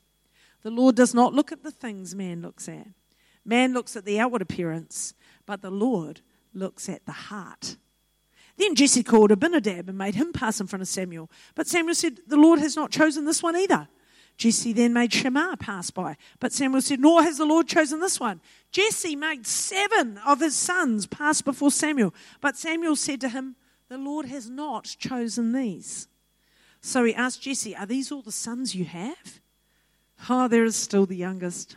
The 0.62 0.70
Lord 0.70 0.96
does 0.96 1.14
not 1.14 1.34
look 1.34 1.52
at 1.52 1.62
the 1.62 1.70
things 1.70 2.14
man 2.14 2.42
looks 2.42 2.68
at. 2.68 2.88
Man 3.44 3.72
looks 3.72 3.94
at 3.94 4.04
the 4.04 4.18
outward 4.18 4.42
appearance, 4.42 5.14
but 5.44 5.62
the 5.62 5.70
Lord 5.70 6.22
looks 6.52 6.88
at 6.88 7.06
the 7.06 7.12
heart. 7.12 7.76
Then 8.56 8.74
Jesse 8.74 9.02
called 9.02 9.30
Abinadab 9.30 9.88
and 9.88 9.98
made 9.98 10.14
him 10.14 10.32
pass 10.32 10.60
in 10.60 10.66
front 10.66 10.82
of 10.82 10.88
Samuel. 10.88 11.30
But 11.54 11.68
Samuel 11.68 11.94
said, 11.94 12.20
The 12.26 12.36
Lord 12.36 12.58
has 12.58 12.74
not 12.74 12.90
chosen 12.90 13.26
this 13.26 13.42
one 13.42 13.56
either. 13.56 13.88
Jesse 14.36 14.72
then 14.72 14.92
made 14.92 15.12
Shammah 15.12 15.56
pass 15.58 15.90
by. 15.90 16.16
But 16.40 16.52
Samuel 16.52 16.82
said, 16.82 17.00
Nor 17.00 17.22
has 17.22 17.38
the 17.38 17.46
Lord 17.46 17.66
chosen 17.66 18.00
this 18.00 18.20
one. 18.20 18.40
Jesse 18.70 19.16
made 19.16 19.46
seven 19.46 20.18
of 20.26 20.40
his 20.40 20.54
sons 20.54 21.06
pass 21.06 21.40
before 21.40 21.70
Samuel. 21.70 22.14
But 22.40 22.56
Samuel 22.56 22.96
said 22.96 23.20
to 23.22 23.30
him, 23.30 23.56
The 23.88 23.96
Lord 23.96 24.26
has 24.26 24.50
not 24.50 24.84
chosen 24.98 25.52
these. 25.52 26.08
So 26.82 27.04
he 27.04 27.14
asked 27.14 27.42
Jesse, 27.42 27.74
Are 27.74 27.86
these 27.86 28.12
all 28.12 28.22
the 28.22 28.32
sons 28.32 28.74
you 28.74 28.84
have? 28.84 29.40
Oh, 30.28 30.48
there 30.48 30.64
is 30.64 30.76
still 30.76 31.06
the 31.06 31.16
youngest. 31.16 31.76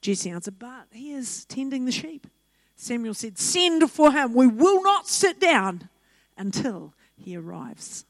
Jesse 0.00 0.30
answered, 0.30 0.58
But 0.58 0.88
he 0.90 1.12
is 1.12 1.44
tending 1.44 1.84
the 1.84 1.92
sheep. 1.92 2.26
Samuel 2.74 3.14
said, 3.14 3.38
Send 3.38 3.88
for 3.88 4.10
him. 4.10 4.34
We 4.34 4.48
will 4.48 4.82
not 4.82 5.06
sit 5.06 5.38
down 5.38 5.88
until 6.36 6.92
he 7.16 7.36
arrives. 7.36 8.04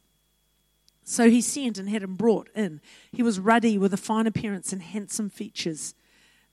So 1.05 1.29
he 1.29 1.41
sent 1.41 1.79
and 1.79 1.89
had 1.89 2.03
him 2.03 2.17
brought 2.17 2.49
in. 2.55 2.81
He 3.11 3.23
was 3.23 3.41
ruddy 3.41 3.77
with 3.77 3.93
a 3.93 3.99
fine 3.99 4.27
appearance 4.27 4.73
and 4.73 4.83
handsome 4.83 5.31
features. 5.31 5.95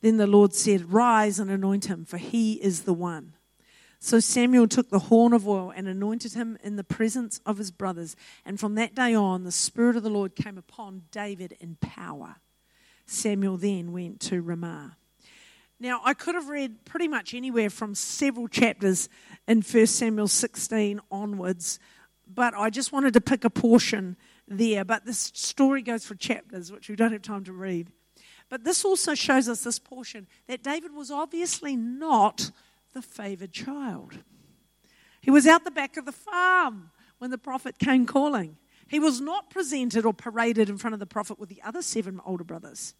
Then 0.01 0.17
the 0.17 0.27
Lord 0.27 0.53
said, 0.53 0.91
Rise 0.93 1.39
and 1.39 1.51
anoint 1.51 1.85
him, 1.85 2.05
for 2.05 2.17
he 2.17 2.53
is 2.53 2.83
the 2.83 2.93
one. 2.93 3.33
So 3.99 4.21
Samuel 4.21 4.67
took 4.67 4.89
the 4.89 4.99
horn 4.99 5.33
of 5.33 5.47
oil 5.47 5.73
and 5.75 5.87
anointed 5.87 6.33
him 6.33 6.57
in 6.63 6.77
the 6.77 6.85
presence 6.85 7.41
of 7.45 7.57
his 7.57 7.69
brothers. 7.69 8.15
And 8.45 8.57
from 8.57 8.75
that 8.75 8.95
day 8.95 9.13
on, 9.13 9.43
the 9.43 9.51
Spirit 9.51 9.97
of 9.97 10.03
the 10.03 10.09
Lord 10.09 10.35
came 10.35 10.57
upon 10.57 11.03
David 11.11 11.57
in 11.59 11.75
power. 11.81 12.37
Samuel 13.05 13.57
then 13.57 13.91
went 13.91 14.21
to 14.21 14.41
Ramah. 14.41 14.95
Now, 15.81 16.01
I 16.03 16.13
could 16.13 16.35
have 16.35 16.47
read 16.47 16.85
pretty 16.85 17.07
much 17.07 17.33
anywhere 17.33 17.69
from 17.69 17.93
several 17.93 18.47
chapters 18.47 19.09
in 19.47 19.61
1 19.61 19.87
Samuel 19.87 20.27
16 20.27 20.99
onwards, 21.11 21.79
but 22.27 22.53
I 22.53 22.69
just 22.69 22.91
wanted 22.91 23.13
to 23.13 23.21
pick 23.21 23.43
a 23.43 23.49
portion 23.49 24.15
there. 24.49 24.83
But 24.83 25.05
this 25.05 25.31
story 25.33 25.81
goes 25.81 26.05
for 26.05 26.15
chapters, 26.15 26.71
which 26.71 26.89
we 26.89 26.95
don't 26.95 27.11
have 27.11 27.21
time 27.21 27.43
to 27.45 27.53
read. 27.53 27.91
But 28.49 28.63
this 28.63 28.83
also 28.83 29.15
shows 29.15 29.47
us 29.47 29.63
this 29.63 29.79
portion 29.79 30.27
that 30.47 30.63
David 30.63 30.93
was 30.93 31.11
obviously 31.11 31.75
not 31.75 32.51
the 32.93 33.01
favored 33.01 33.51
child. 33.51 34.19
He 35.21 35.31
was 35.31 35.45
out 35.45 35.63
the 35.63 35.71
back 35.71 35.97
of 35.97 36.05
the 36.05 36.11
farm 36.11 36.91
when 37.19 37.29
the 37.31 37.37
prophet 37.37 37.77
came 37.77 38.05
calling. 38.05 38.57
He 38.87 38.99
was 38.99 39.21
not 39.21 39.51
presented 39.51 40.05
or 40.05 40.13
paraded 40.13 40.69
in 40.69 40.77
front 40.77 40.95
of 40.95 40.99
the 40.99 41.05
prophet 41.05 41.37
with 41.37 41.49
the 41.49 41.61
other 41.63 41.83
seven 41.83 42.19
older 42.25 42.43
brothers. 42.43 42.95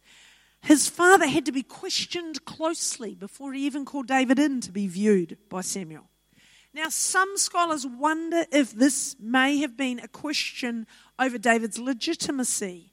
His 0.62 0.88
father 0.88 1.26
had 1.26 1.46
to 1.46 1.52
be 1.52 1.62
questioned 1.62 2.44
closely 2.44 3.14
before 3.14 3.52
he 3.52 3.66
even 3.66 3.84
called 3.84 4.06
David 4.06 4.38
in 4.38 4.60
to 4.60 4.70
be 4.70 4.86
viewed 4.86 5.38
by 5.48 5.62
Samuel. 5.62 6.08
Now, 6.72 6.88
some 6.88 7.36
scholars 7.36 7.84
wonder 7.84 8.44
if 8.52 8.72
this 8.72 9.16
may 9.18 9.58
have 9.58 9.76
been 9.76 9.98
a 9.98 10.08
question 10.08 10.86
over 11.18 11.36
David's 11.36 11.78
legitimacy. 11.78 12.92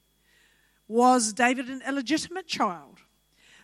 Was 0.87 1.33
David 1.33 1.69
an 1.69 1.81
illegitimate 1.87 2.47
child? 2.47 2.99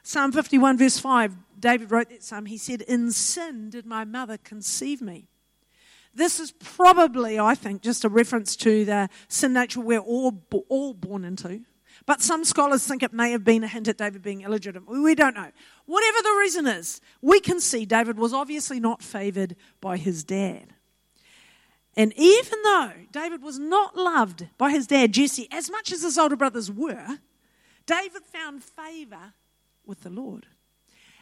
Psalm 0.03 0.31
51, 0.31 0.77
verse 0.77 0.99
5, 0.99 1.35
David 1.59 1.89
wrote 1.89 2.09
that 2.09 2.23
psalm. 2.23 2.45
He 2.45 2.57
said, 2.57 2.81
In 2.81 3.11
sin 3.11 3.69
did 3.69 3.85
my 3.85 4.03
mother 4.03 4.37
conceive 4.37 5.01
me. 5.01 5.29
This 6.13 6.39
is 6.39 6.51
probably, 6.51 7.39
I 7.39 7.55
think, 7.55 7.81
just 7.81 8.03
a 8.03 8.09
reference 8.09 8.55
to 8.57 8.85
the 8.85 9.09
sin 9.29 9.53
nature 9.53 9.79
we're 9.79 9.99
all, 9.99 10.43
all 10.69 10.93
born 10.93 11.23
into. 11.23 11.61
But 12.05 12.21
some 12.21 12.43
scholars 12.43 12.85
think 12.85 13.01
it 13.01 13.13
may 13.13 13.31
have 13.31 13.43
been 13.43 13.63
a 13.63 13.67
hint 13.67 13.87
at 13.87 13.97
David 13.97 14.21
being 14.21 14.41
illegitimate. 14.41 14.89
We 14.89 15.15
don't 15.15 15.35
know. 15.35 15.51
Whatever 15.85 16.17
the 16.21 16.37
reason 16.39 16.67
is, 16.67 16.99
we 17.21 17.39
can 17.39 17.59
see 17.61 17.85
David 17.85 18.17
was 18.17 18.33
obviously 18.33 18.79
not 18.79 19.01
favored 19.01 19.55
by 19.79 19.97
his 19.97 20.23
dad. 20.23 20.73
And 21.95 22.11
even 22.17 22.61
though 22.63 22.91
David 23.11 23.41
was 23.41 23.59
not 23.59 23.95
loved 23.95 24.47
by 24.57 24.71
his 24.71 24.87
dad, 24.87 25.13
Jesse, 25.13 25.47
as 25.51 25.69
much 25.69 25.91
as 25.91 26.01
his 26.01 26.17
older 26.17 26.35
brothers 26.35 26.71
were, 26.71 27.19
David 27.85 28.23
found 28.23 28.63
favor 28.63 29.33
with 29.85 30.01
the 30.01 30.09
Lord. 30.09 30.47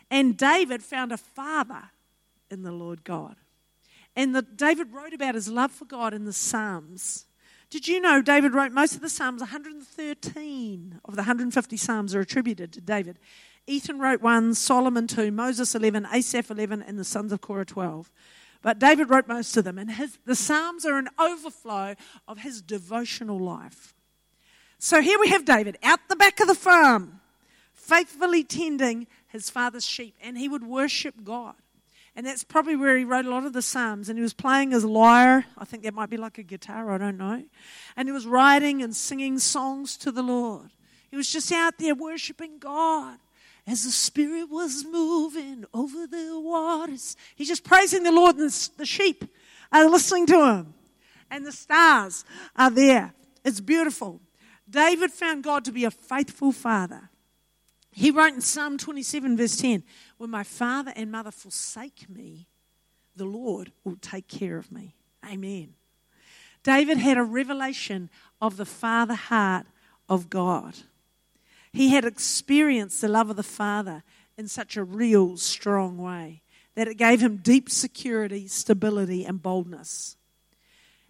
And 0.10 0.38
David 0.38 0.82
found 0.82 1.12
a 1.12 1.18
father 1.18 1.92
in 2.50 2.64
the 2.64 2.72
Lord 2.72 3.04
God. 3.04 3.36
And 4.16 4.36
the, 4.36 4.42
David 4.42 4.92
wrote 4.92 5.14
about 5.14 5.36
his 5.36 5.48
love 5.48 5.72
for 5.72 5.86
God 5.86 6.14
in 6.14 6.26
the 6.26 6.34
Psalms. 6.34 7.26
Did 7.72 7.88
you 7.88 8.02
know 8.02 8.22
David 8.22 8.54
wrote 8.54 8.74
most 8.74 8.96
of 8.96 9.02
the 9.02 9.08
Psalms? 9.08 9.40
113 9.40 11.00
of 11.06 11.16
the 11.16 11.22
150 11.22 11.78
Psalms 11.78 12.14
are 12.14 12.20
attributed 12.20 12.74
to 12.74 12.82
David. 12.82 13.18
Ethan 13.66 13.98
wrote 13.98 14.22
one, 14.22 14.54
Solomon 14.56 15.08
two, 15.08 15.32
Moses 15.32 15.74
11, 15.74 16.06
Asaph 16.14 16.52
11, 16.52 16.82
and 16.82 17.00
the 17.00 17.06
sons 17.06 17.32
of 17.32 17.40
Korah 17.40 17.66
12. 17.66 18.12
But 18.62 18.78
David 18.78 19.10
wrote 19.10 19.30
most 19.30 19.56
of 19.56 19.64
them, 19.64 19.78
and 19.78 19.90
his, 19.90 20.20
the 20.26 20.36
Psalms 20.36 20.86
are 20.86 20.98
an 20.98 21.08
overflow 21.18 21.96
of 22.28 22.40
his 22.40 22.62
devotional 22.62 23.40
life. 23.40 23.94
So 24.78 25.02
here 25.02 25.18
we 25.18 25.30
have 25.30 25.46
David 25.46 25.78
out 25.82 26.02
the 26.10 26.18
back 26.18 26.42
of 26.42 26.50
the 26.50 26.56
farm, 26.56 27.22
faithfully 27.74 28.44
tending 28.44 29.08
his 29.30 29.50
father's 29.50 29.86
sheep, 29.86 30.16
and 30.22 30.38
he 30.38 30.50
would 30.50 30.68
worship 30.68 31.24
God. 31.24 31.56
And 32.22 32.28
that's 32.28 32.44
probably 32.44 32.76
where 32.76 32.96
he 33.00 33.04
wrote 33.04 33.26
a 33.26 33.32
lot 33.32 33.48
of 33.48 33.54
the 33.54 33.64
Psalms. 33.64 34.08
And 34.08 34.16
he 34.16 34.22
was 34.22 34.36
playing 34.36 34.70
his 34.70 34.86
lyre. 34.86 35.44
I 35.58 35.66
think 35.66 35.82
that 35.82 35.96
might 35.96 36.12
be 36.12 36.18
like 36.18 36.38
a 36.38 36.44
guitar, 36.44 36.92
I 36.92 37.00
don't 37.00 37.18
know. 37.18 37.44
And 37.98 38.08
he 38.08 38.12
was 38.12 38.28
writing 38.28 38.84
and 38.84 38.96
singing 38.96 39.40
songs 39.40 39.98
to 39.98 40.12
the 40.12 40.22
Lord. 40.22 40.70
He 41.10 41.18
was 41.18 41.28
just 41.28 41.52
out 41.52 41.80
there 41.80 41.96
worshiping 41.96 42.60
God 42.60 43.18
as 43.66 43.86
the 43.86 43.90
Spirit 43.90 44.52
was 44.52 44.86
moving 44.86 45.66
over 45.74 46.06
the 46.06 46.40
waters. 46.40 47.16
He's 47.36 47.48
just 47.48 47.64
praising 47.64 48.04
the 48.04 48.12
Lord, 48.12 48.36
and 48.36 48.52
the 48.52 48.86
sheep 48.86 49.26
are 49.72 49.90
listening 49.90 50.28
to 50.28 50.46
him. 50.46 50.76
And 51.32 51.44
the 51.44 51.52
stars 51.52 52.24
are 52.56 52.70
there. 52.70 53.16
It's 53.44 53.62
beautiful. 53.62 54.22
David 54.70 55.10
found 55.12 55.44
God 55.44 55.66
to 55.66 55.72
be 55.72 55.86
a 55.86 55.92
faithful 55.92 56.52
father. 56.52 57.10
He 57.92 58.10
wrote 58.10 58.34
in 58.34 58.42
Psalm 58.42 58.78
27, 58.78 59.36
verse 59.36 59.58
10 59.58 59.84
When 60.22 60.30
my 60.30 60.44
father 60.44 60.94
and 60.96 61.12
mother 61.12 61.32
forsake 61.32 62.08
me, 62.08 62.46
the 63.16 63.26
Lord 63.26 63.72
will 63.84 63.96
take 64.00 64.28
care 64.28 64.58
of 64.58 64.72
me. 64.72 64.94
Amen. 65.26 65.74
David 66.62 67.00
had 67.00 67.18
a 67.18 67.24
revelation 67.24 68.08
of 68.40 68.56
the 68.56 68.66
father 68.68 69.16
heart 69.16 69.66
of 70.08 70.30
God. 70.30 70.76
He 71.74 71.90
had 71.90 72.06
experienced 72.06 73.02
the 73.02 73.08
love 73.08 73.32
of 73.32 73.36
the 73.36 73.42
Father 73.42 74.04
in 74.38 74.48
such 74.48 74.78
a 74.78 74.84
real, 74.84 75.38
strong 75.38 75.98
way 75.98 76.44
that 76.76 76.88
it 76.88 76.98
gave 76.98 77.20
him 77.20 77.38
deep 77.38 77.68
security, 77.68 78.48
stability, 78.48 79.26
and 79.26 79.42
boldness. 79.42 80.18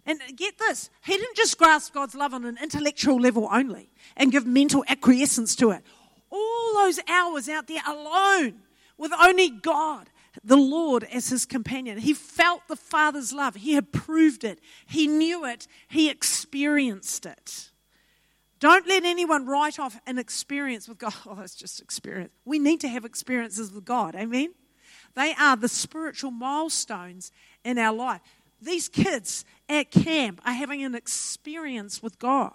And 0.06 0.22
get 0.36 0.56
this, 0.56 0.88
he 1.04 1.18
didn't 1.18 1.36
just 1.36 1.58
grasp 1.58 1.92
God's 1.92 2.14
love 2.14 2.32
on 2.32 2.46
an 2.46 2.56
intellectual 2.62 3.20
level 3.20 3.46
only 3.52 3.90
and 4.16 4.32
give 4.32 4.46
mental 4.46 4.86
acquiescence 4.88 5.54
to 5.56 5.72
it 5.72 5.84
all 6.30 6.74
those 6.74 6.98
hours 7.06 7.48
out 7.48 7.66
there 7.66 7.82
alone 7.86 8.54
with 8.98 9.12
only 9.18 9.50
God, 9.50 10.10
the 10.42 10.56
Lord, 10.56 11.04
as 11.04 11.28
his 11.28 11.46
companion. 11.46 11.98
He 11.98 12.14
felt 12.14 12.66
the 12.68 12.76
Father's 12.76 13.32
love. 13.32 13.56
He 13.56 13.74
had 13.74 13.92
proved 13.92 14.44
it. 14.44 14.60
He 14.86 15.06
knew 15.06 15.44
it. 15.44 15.66
He 15.88 16.08
experienced 16.10 17.26
it. 17.26 17.70
Don't 18.60 18.86
let 18.86 19.04
anyone 19.04 19.46
write 19.46 19.78
off 19.78 20.00
an 20.06 20.18
experience 20.18 20.88
with 20.88 20.98
God. 20.98 21.14
Oh, 21.26 21.34
that's 21.34 21.54
just 21.54 21.80
experience. 21.80 22.32
We 22.44 22.58
need 22.58 22.80
to 22.80 22.88
have 22.88 23.04
experiences 23.04 23.72
with 23.72 23.84
God. 23.84 24.14
Amen? 24.14 24.54
They 25.14 25.34
are 25.34 25.56
the 25.56 25.68
spiritual 25.68 26.30
milestones 26.30 27.32
in 27.64 27.78
our 27.78 27.92
life. 27.92 28.20
These 28.60 28.88
kids 28.88 29.44
at 29.68 29.90
camp 29.90 30.40
are 30.46 30.52
having 30.52 30.84
an 30.84 30.94
experience 30.94 32.02
with 32.02 32.18
God 32.18 32.54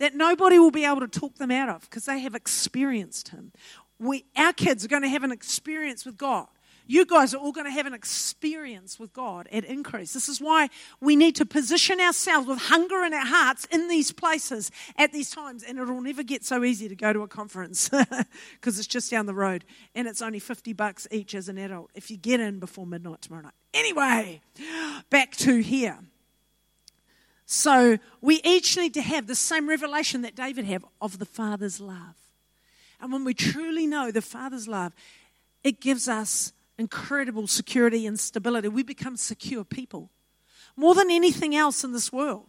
that 0.00 0.14
nobody 0.14 0.58
will 0.58 0.70
be 0.70 0.84
able 0.84 1.00
to 1.00 1.08
talk 1.08 1.36
them 1.36 1.50
out 1.50 1.68
of 1.68 1.82
because 1.82 2.06
they 2.06 2.18
have 2.18 2.34
experienced 2.34 3.28
Him. 3.28 3.52
We, 4.00 4.24
our 4.34 4.52
kids 4.52 4.84
are 4.84 4.88
going 4.88 5.02
to 5.02 5.08
have 5.08 5.22
an 5.22 5.30
experience 5.30 6.04
with 6.04 6.16
God. 6.16 6.48
You 6.86 7.06
guys 7.06 7.34
are 7.34 7.36
all 7.36 7.52
going 7.52 7.66
to 7.66 7.72
have 7.72 7.86
an 7.86 7.94
experience 7.94 8.98
with 8.98 9.12
God 9.12 9.46
at 9.52 9.64
increase. 9.64 10.12
This 10.12 10.28
is 10.28 10.40
why 10.40 10.70
we 11.00 11.14
need 11.14 11.36
to 11.36 11.46
position 11.46 12.00
ourselves 12.00 12.48
with 12.48 12.58
hunger 12.58 13.04
in 13.04 13.14
our 13.14 13.24
hearts 13.24 13.64
in 13.66 13.86
these 13.86 14.10
places 14.10 14.72
at 14.96 15.12
these 15.12 15.30
times. 15.30 15.62
And 15.62 15.78
it'll 15.78 16.00
never 16.00 16.24
get 16.24 16.44
so 16.44 16.64
easy 16.64 16.88
to 16.88 16.96
go 16.96 17.12
to 17.12 17.20
a 17.20 17.28
conference 17.28 17.88
because 18.54 18.76
it's 18.76 18.88
just 18.88 19.08
down 19.08 19.26
the 19.26 19.34
road 19.34 19.64
and 19.94 20.08
it's 20.08 20.20
only 20.20 20.40
50 20.40 20.72
bucks 20.72 21.06
each 21.12 21.36
as 21.36 21.48
an 21.48 21.58
adult 21.58 21.92
if 21.94 22.10
you 22.10 22.16
get 22.16 22.40
in 22.40 22.58
before 22.58 22.86
midnight 22.86 23.22
tomorrow 23.22 23.44
night. 23.44 23.54
Anyway, 23.72 24.40
back 25.10 25.36
to 25.36 25.58
here. 25.58 26.00
So 27.46 27.98
we 28.20 28.40
each 28.42 28.76
need 28.76 28.94
to 28.94 29.02
have 29.02 29.28
the 29.28 29.36
same 29.36 29.68
revelation 29.68 30.22
that 30.22 30.34
David 30.34 30.64
had 30.64 30.82
of 31.00 31.20
the 31.20 31.26
Father's 31.26 31.80
love. 31.80 32.19
And 33.00 33.12
when 33.12 33.24
we 33.24 33.34
truly 33.34 33.86
know 33.86 34.10
the 34.10 34.22
Father's 34.22 34.68
love, 34.68 34.92
it 35.64 35.80
gives 35.80 36.08
us 36.08 36.52
incredible 36.78 37.46
security 37.46 38.06
and 38.06 38.18
stability. 38.18 38.68
We 38.68 38.82
become 38.82 39.16
secure 39.16 39.64
people. 39.64 40.10
More 40.76 40.94
than 40.94 41.10
anything 41.10 41.54
else 41.54 41.84
in 41.84 41.92
this 41.92 42.12
world, 42.12 42.46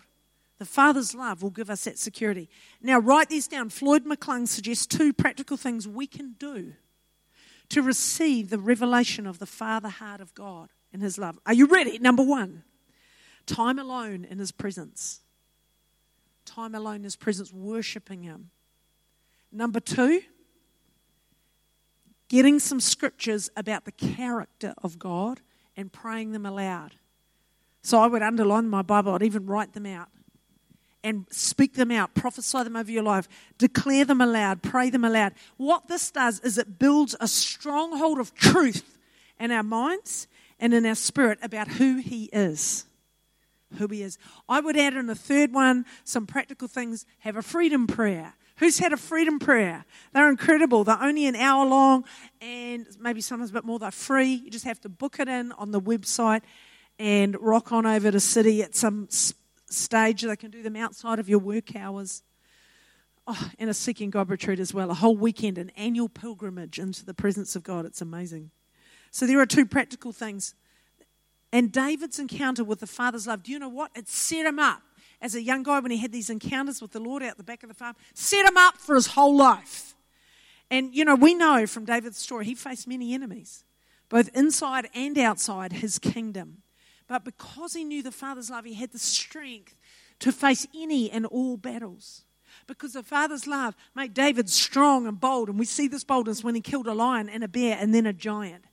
the 0.58 0.66
Father's 0.66 1.16
love 1.16 1.42
will 1.42 1.50
give 1.50 1.70
us 1.70 1.86
that 1.86 1.98
security. 1.98 2.50
Now, 2.82 3.00
write 3.00 3.30
these 3.30 3.48
down. 3.48 3.70
Floyd 3.70 4.06
McClung 4.06 4.48
suggests 4.48 4.86
two 4.86 5.12
practical 5.12 5.58
things 5.58 5.88
we 5.88 6.08
can 6.08 6.36
do 6.38 6.74
to 7.70 7.82
receive 7.82 8.50
the 8.50 8.60
revelation 8.60 9.26
of 9.26 9.40
the 9.40 9.46
Father 9.46 9.90
heart 9.90 10.22
of 10.22 10.36
God 10.36 10.70
and 10.94 11.02
His 11.02 11.18
love. 11.18 11.40
Are 11.46 11.54
you 11.54 11.66
ready? 11.66 11.98
Number 11.98 12.22
one, 12.24 12.64
time 13.46 13.80
alone 13.80 14.26
in 14.30 14.40
His 14.40 14.52
presence. 14.52 15.22
Time 16.46 16.76
alone 16.76 16.98
in 16.98 17.04
His 17.06 17.16
presence, 17.16 17.52
worshiping 17.52 18.24
Him. 18.24 18.52
Number 19.52 19.80
two, 19.80 20.22
getting 22.32 22.60
some 22.60 22.80
scriptures 22.80 23.50
about 23.58 23.84
the 23.84 23.92
character 23.92 24.74
of 24.82 24.98
God 24.98 25.42
and 25.76 25.92
praying 25.92 26.32
them 26.32 26.46
aloud. 26.46 26.96
So 27.82 28.00
I 28.00 28.08
would 28.08 28.22
underline 28.22 28.70
my 28.70 28.82
Bible, 28.82 29.14
I'd 29.14 29.24
even 29.24 29.48
write 29.48 29.74
them 29.74 29.86
out 29.86 30.08
and 31.04 31.26
speak 31.30 31.74
them 31.74 31.92
out, 31.92 32.14
prophesy 32.14 32.64
them 32.64 32.78
over 32.78 32.90
your 32.90 33.04
life, 33.04 33.28
declare 33.58 34.06
them 34.06 34.22
aloud, 34.22 34.64
pray 34.64 34.90
them 34.90 35.04
aloud. 35.04 35.34
What 35.58 35.90
this 35.90 36.10
does 36.10 36.40
is 36.40 36.58
it 36.58 36.80
builds 36.80 37.18
a 37.20 37.28
stronghold 37.28 38.18
of 38.18 38.34
truth 38.34 38.98
in 39.38 39.52
our 39.52 39.62
minds 39.64 40.30
and 40.58 40.74
in 40.74 40.86
our 40.86 40.96
spirit 40.96 41.38
about 41.42 41.68
who 41.68 41.98
He 41.98 42.30
is. 42.32 42.86
Who 43.78 43.88
He 43.88 44.04
is. 44.04 44.18
I 44.48 44.62
would 44.62 44.78
add 44.78 44.94
in 44.94 45.10
a 45.10 45.16
third 45.16 45.54
one 45.54 45.86
some 46.06 46.26
practical 46.26 46.70
things 46.70 47.06
have 47.20 47.36
a 47.36 47.42
freedom 47.42 47.88
prayer. 47.88 48.36
Who's 48.62 48.78
had 48.78 48.94
a 48.94 48.98
freedom 48.98 49.40
prayer? 49.40 49.86
They're 50.14 50.30
incredible. 50.30 50.84
They're 50.84 51.02
only 51.02 51.26
an 51.26 51.36
hour 51.36 51.66
long 51.66 52.06
and 52.42 52.86
maybe 53.00 53.20
sometimes 53.20 53.50
a 53.50 53.54
bit 53.54 53.66
more. 53.66 53.80
They're 53.80 53.90
free. 53.90 54.34
You 54.34 54.52
just 54.52 54.66
have 54.66 54.80
to 54.82 54.90
book 54.90 55.20
it 55.20 55.28
in 55.28 55.52
on 55.54 55.72
the 55.72 55.82
website 55.82 56.44
and 57.00 57.36
rock 57.42 57.72
on 57.72 57.88
over 57.88 58.12
to 58.12 58.20
City 58.20 58.62
at 58.62 58.76
some 58.76 59.08
stage. 59.10 60.22
They 60.22 60.36
can 60.36 60.52
do 60.52 60.62
them 60.62 60.76
outside 60.76 61.18
of 61.18 61.28
your 61.28 61.40
work 61.40 61.76
hours. 61.76 62.22
Oh, 63.26 63.50
and 63.58 63.68
a 63.68 63.74
Seeking 63.74 64.12
God 64.12 64.30
retreat 64.30 64.60
as 64.60 64.76
well. 64.76 64.92
A 64.92 64.94
whole 64.94 65.18
weekend, 65.18 65.58
an 65.58 65.72
annual 65.76 66.08
pilgrimage 66.08 66.78
into 66.78 67.04
the 67.04 67.16
presence 67.16 67.56
of 67.56 67.64
God. 67.64 67.88
It's 67.88 68.00
amazing. 68.00 68.52
So 69.10 69.26
there 69.26 69.40
are 69.40 69.48
two 69.48 69.66
practical 69.66 70.12
things. 70.12 70.54
And 71.52 71.72
David's 71.72 72.20
encounter 72.20 72.64
with 72.64 72.80
the 72.80 72.86
Father's 72.86 73.26
love, 73.26 73.42
do 73.42 73.52
you 73.52 73.58
know 73.58 73.70
what? 73.70 73.90
It 73.96 74.08
set 74.08 74.46
him 74.46 74.60
up 74.60 74.84
as 75.22 75.36
a 75.36 75.42
young 75.42 75.64
guy 75.64 75.80
when 75.80 75.92
he 75.92 75.98
had 75.98 76.12
these 76.12 76.30
encounters 76.30 76.82
with 76.82 76.92
the 76.92 77.00
Lord 77.00 77.22
out 77.24 77.38
the 77.38 77.44
back 77.44 77.64
of 77.64 77.70
the 77.70 77.76
farm, 77.76 77.96
set 78.14 78.46
him 78.46 78.58
up 78.58 78.78
for 78.78 78.96
his 78.96 79.08
whole 79.08 79.36
life. 79.36 79.96
And, 80.70 80.96
you 80.96 81.06
know, 81.06 81.16
we 81.16 81.34
know 81.34 81.68
from 81.68 81.86
David's 81.86 82.18
story, 82.18 82.46
he 82.46 82.56
faced 82.56 82.88
many 82.88 83.14
enemies, 83.14 83.64
both 84.10 84.30
inside 84.36 84.90
and 84.96 85.18
outside 85.18 85.74
his 85.74 86.00
kingdom. 86.00 86.64
But 87.08 87.26
because 87.26 87.74
he 87.74 87.84
knew 87.84 88.02
the 88.02 88.12
Father's 88.12 88.50
love, 88.50 88.66
he 88.66 88.74
had 88.74 88.92
the 88.92 89.00
strength 89.00 89.76
to 90.20 90.32
face 90.32 90.66
any 90.74 91.12
and 91.12 91.26
all 91.26 91.58
battles. 91.58 92.24
Because 92.68 92.94
the 92.94 93.04
Father's 93.04 93.48
love 93.48 93.76
made 93.96 94.14
David 94.14 94.50
strong 94.50 95.08
and 95.08 95.20
bold. 95.20 95.50
And 95.50 95.60
we 95.60 95.66
see 95.66 95.88
this 95.88 96.04
boldness 96.04 96.44
when 96.44 96.56
he 96.56 96.62
killed 96.62 96.88
a 96.88 96.94
lion 96.94 97.28
and 97.28 97.44
a 97.44 97.48
bear 97.48 97.78
and 97.80 97.94
then 97.94 98.06
a 98.06 98.14
giant. 98.14 98.66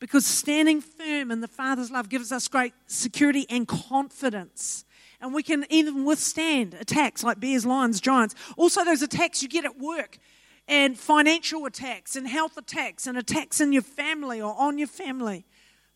Because 0.00 0.26
standing 0.26 0.80
firm 0.80 1.30
in 1.30 1.40
the 1.40 1.48
Father's 1.48 1.90
love 1.90 2.08
gives 2.08 2.32
us 2.32 2.48
great 2.48 2.74
security 2.86 3.46
and 3.48 3.68
confidence 3.68 4.84
and 5.22 5.32
we 5.32 5.42
can 5.42 5.64
even 5.70 6.04
withstand 6.04 6.74
attacks 6.74 7.22
like 7.22 7.38
bears, 7.38 7.64
lions, 7.64 8.00
giants. 8.00 8.34
Also, 8.56 8.84
those 8.84 9.02
attacks 9.02 9.42
you 9.42 9.48
get 9.48 9.64
at 9.64 9.78
work, 9.78 10.18
and 10.66 10.98
financial 10.98 11.64
attacks, 11.64 12.16
and 12.16 12.26
health 12.26 12.56
attacks, 12.56 13.06
and 13.06 13.16
attacks 13.16 13.60
in 13.60 13.72
your 13.72 13.82
family 13.82 14.40
or 14.40 14.54
on 14.58 14.78
your 14.78 14.88
family. 14.88 15.46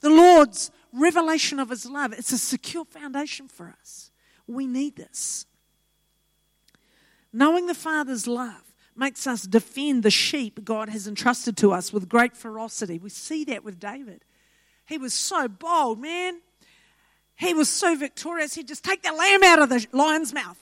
The 0.01 0.11
Lord's 0.11 0.71
revelation 0.93 1.59
of 1.59 1.71
His 1.71 1.87
love, 1.87 2.13
it's 2.13 2.33
a 2.33 2.39
secure 2.39 2.85
foundation 2.85 3.49
for 3.49 3.75
us. 3.81 4.13
We 4.47 4.67
need 4.67 4.97
this. 4.97 5.47
Knowing 7.33 7.67
the 7.67 7.75
Father's 7.75 8.29
love 8.29 8.63
makes 8.95 9.27
us 9.27 9.43
defend 9.43 10.05
the 10.05 10.11
sheep 10.11 10.65
God 10.65 10.89
has 10.89 11.07
entrusted 11.07 11.57
to 11.59 11.73
us 11.73 11.93
with 11.93 12.09
great 12.09 12.37
ferocity. 12.37 12.99
We 12.99 13.11
see 13.11 13.45
that 13.47 13.65
with 13.65 13.81
David. 13.81 14.25
He 14.87 14.99
was 14.99 15.13
so 15.13 15.49
bold, 15.49 16.01
man. 16.01 16.41
He 17.37 17.53
was 17.53 17.69
so 17.69 17.95
victorious, 17.97 18.55
he'd 18.55 18.69
just 18.69 18.85
take 18.85 19.03
that 19.03 19.17
lamb 19.17 19.43
out 19.45 19.61
of 19.61 19.69
the 19.69 19.87
lion's 19.93 20.33
mouth, 20.33 20.59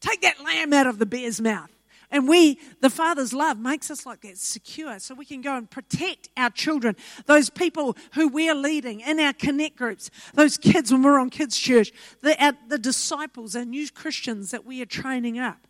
take 0.00 0.22
that 0.22 0.42
lamb 0.42 0.72
out 0.72 0.86
of 0.86 0.98
the 0.98 1.06
bear's 1.06 1.40
mouth. 1.40 1.70
And 2.10 2.28
we, 2.28 2.58
the 2.80 2.90
Father's 2.90 3.32
love, 3.32 3.58
makes 3.58 3.90
us 3.90 4.06
like 4.06 4.20
that 4.22 4.38
secure 4.38 4.98
so 4.98 5.14
we 5.14 5.24
can 5.24 5.40
go 5.40 5.56
and 5.56 5.68
protect 5.68 6.28
our 6.36 6.50
children, 6.50 6.94
those 7.26 7.50
people 7.50 7.96
who 8.14 8.28
we're 8.28 8.54
leading 8.54 9.00
in 9.00 9.18
our 9.18 9.32
connect 9.32 9.76
groups, 9.76 10.10
those 10.34 10.56
kids 10.56 10.92
when 10.92 11.02
we're 11.02 11.18
on 11.18 11.30
kids' 11.30 11.58
church, 11.58 11.92
the, 12.22 12.42
our, 12.42 12.52
the 12.68 12.78
disciples, 12.78 13.56
our 13.56 13.64
new 13.64 13.88
Christians 13.90 14.52
that 14.52 14.64
we 14.64 14.80
are 14.82 14.86
training 14.86 15.38
up. 15.38 15.66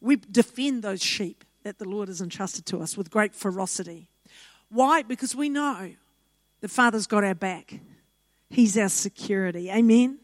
We 0.00 0.16
defend 0.16 0.82
those 0.82 1.02
sheep 1.02 1.42
that 1.62 1.78
the 1.78 1.88
Lord 1.88 2.08
has 2.08 2.20
entrusted 2.20 2.66
to 2.66 2.82
us 2.82 2.96
with 2.96 3.10
great 3.10 3.34
ferocity. 3.34 4.08
Why? 4.68 5.02
Because 5.02 5.34
we 5.34 5.48
know 5.48 5.92
the 6.60 6.68
Father's 6.68 7.06
got 7.06 7.24
our 7.24 7.34
back. 7.34 7.80
He's 8.50 8.76
our 8.76 8.88
security. 8.88 9.70
Amen. 9.70 10.18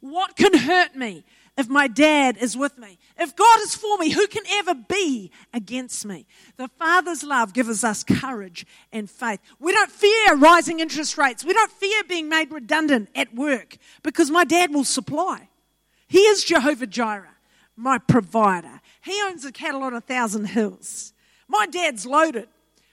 What 0.00 0.36
can 0.36 0.56
hurt 0.56 0.94
me 0.94 1.24
if 1.56 1.68
my 1.68 1.88
dad 1.88 2.36
is 2.36 2.56
with 2.56 2.78
me? 2.78 2.98
If 3.18 3.34
God 3.34 3.60
is 3.60 3.74
for 3.74 3.98
me, 3.98 4.10
who 4.10 4.26
can 4.28 4.44
ever 4.52 4.74
be 4.74 5.32
against 5.52 6.06
me? 6.06 6.26
The 6.56 6.68
Father's 6.78 7.24
love 7.24 7.52
gives 7.52 7.82
us 7.82 8.04
courage 8.04 8.64
and 8.92 9.10
faith. 9.10 9.40
We 9.58 9.72
don't 9.72 9.90
fear 9.90 10.36
rising 10.36 10.80
interest 10.80 11.18
rates. 11.18 11.44
We 11.44 11.52
don't 11.52 11.72
fear 11.72 12.04
being 12.04 12.28
made 12.28 12.52
redundant 12.52 13.08
at 13.14 13.34
work 13.34 13.76
because 14.02 14.30
my 14.30 14.44
dad 14.44 14.72
will 14.72 14.84
supply. 14.84 15.48
He 16.06 16.20
is 16.20 16.44
Jehovah 16.44 16.86
Jireh, 16.86 17.36
my 17.76 17.98
provider. 17.98 18.80
He 19.02 19.20
owns 19.24 19.44
a 19.44 19.52
cattle 19.52 19.82
on 19.82 19.94
a 19.94 20.00
thousand 20.00 20.46
hills. 20.46 21.12
My 21.48 21.66
dad's 21.66 22.06
loaded. 22.06 22.48